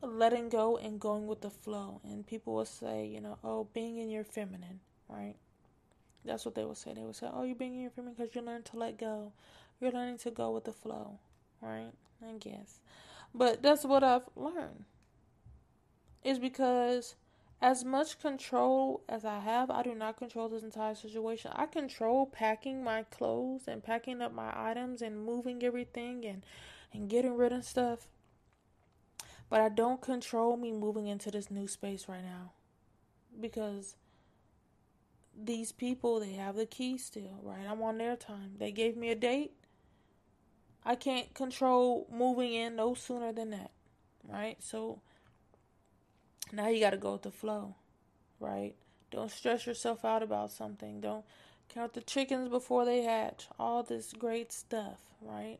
letting 0.07 0.49
go 0.49 0.77
and 0.77 0.99
going 0.99 1.27
with 1.27 1.41
the 1.41 1.49
flow. 1.49 2.01
And 2.03 2.25
people 2.25 2.53
will 2.55 2.65
say, 2.65 3.05
you 3.05 3.21
know, 3.21 3.37
oh, 3.43 3.67
being 3.73 3.97
in 3.97 4.09
your 4.09 4.23
feminine, 4.23 4.79
right? 5.09 5.35
That's 6.25 6.45
what 6.45 6.55
they 6.55 6.65
will 6.65 6.75
say. 6.75 6.93
They 6.93 7.03
will 7.03 7.13
say, 7.13 7.27
oh, 7.31 7.43
you're 7.43 7.55
being 7.55 7.75
in 7.75 7.81
your 7.81 7.91
feminine 7.91 8.15
because 8.17 8.35
you 8.35 8.41
learned 8.41 8.65
to 8.65 8.77
let 8.77 8.97
go. 8.97 9.31
You're 9.79 9.91
learning 9.91 10.17
to 10.19 10.31
go 10.31 10.51
with 10.51 10.65
the 10.65 10.73
flow, 10.73 11.19
right? 11.61 11.91
I 12.21 12.37
guess. 12.37 12.79
But 13.33 13.61
that's 13.61 13.85
what 13.85 14.03
I've 14.03 14.27
learned. 14.35 14.85
Is 16.23 16.39
because 16.39 17.15
as 17.61 17.83
much 17.85 18.19
control 18.19 19.01
as 19.07 19.25
I 19.25 19.39
have, 19.39 19.71
I 19.71 19.83
do 19.83 19.95
not 19.95 20.17
control 20.17 20.49
this 20.49 20.63
entire 20.63 20.95
situation. 20.95 21.51
I 21.55 21.65
control 21.65 22.25
packing 22.25 22.83
my 22.83 23.03
clothes 23.03 23.67
and 23.67 23.83
packing 23.83 24.21
up 24.21 24.33
my 24.33 24.51
items 24.53 25.01
and 25.01 25.23
moving 25.23 25.63
everything 25.63 26.25
and 26.25 26.45
and 26.93 27.09
getting 27.09 27.35
rid 27.35 27.51
of 27.51 27.65
stuff. 27.65 28.07
But 29.49 29.61
I 29.61 29.69
don't 29.69 30.01
control 30.01 30.57
me 30.57 30.71
moving 30.71 31.07
into 31.07 31.31
this 31.31 31.49
new 31.49 31.67
space 31.67 32.07
right 32.09 32.23
now. 32.23 32.51
Because 33.39 33.95
these 35.39 35.71
people, 35.71 36.19
they 36.19 36.33
have 36.33 36.55
the 36.55 36.65
key 36.65 36.97
still, 36.97 37.39
right? 37.43 37.65
I'm 37.69 37.81
on 37.81 37.97
their 37.97 38.15
time. 38.15 38.55
They 38.57 38.71
gave 38.71 38.97
me 38.97 39.09
a 39.09 39.15
date. 39.15 39.53
I 40.83 40.95
can't 40.95 41.33
control 41.33 42.07
moving 42.11 42.53
in 42.53 42.75
no 42.75 42.93
sooner 42.93 43.31
than 43.31 43.51
that, 43.51 43.71
right? 44.27 44.57
So 44.59 45.01
now 46.51 46.69
you 46.69 46.79
got 46.79 46.91
to 46.91 46.97
go 46.97 47.13
with 47.13 47.23
the 47.23 47.31
flow, 47.31 47.75
right? 48.39 48.73
Don't 49.11 49.31
stress 49.31 49.65
yourself 49.65 50.03
out 50.03 50.23
about 50.23 50.51
something. 50.51 51.01
Don't 51.01 51.25
count 51.69 51.93
the 51.93 52.01
chickens 52.01 52.49
before 52.49 52.85
they 52.85 53.03
hatch. 53.03 53.47
All 53.59 53.83
this 53.83 54.13
great 54.13 54.51
stuff, 54.51 54.99
right? 55.21 55.59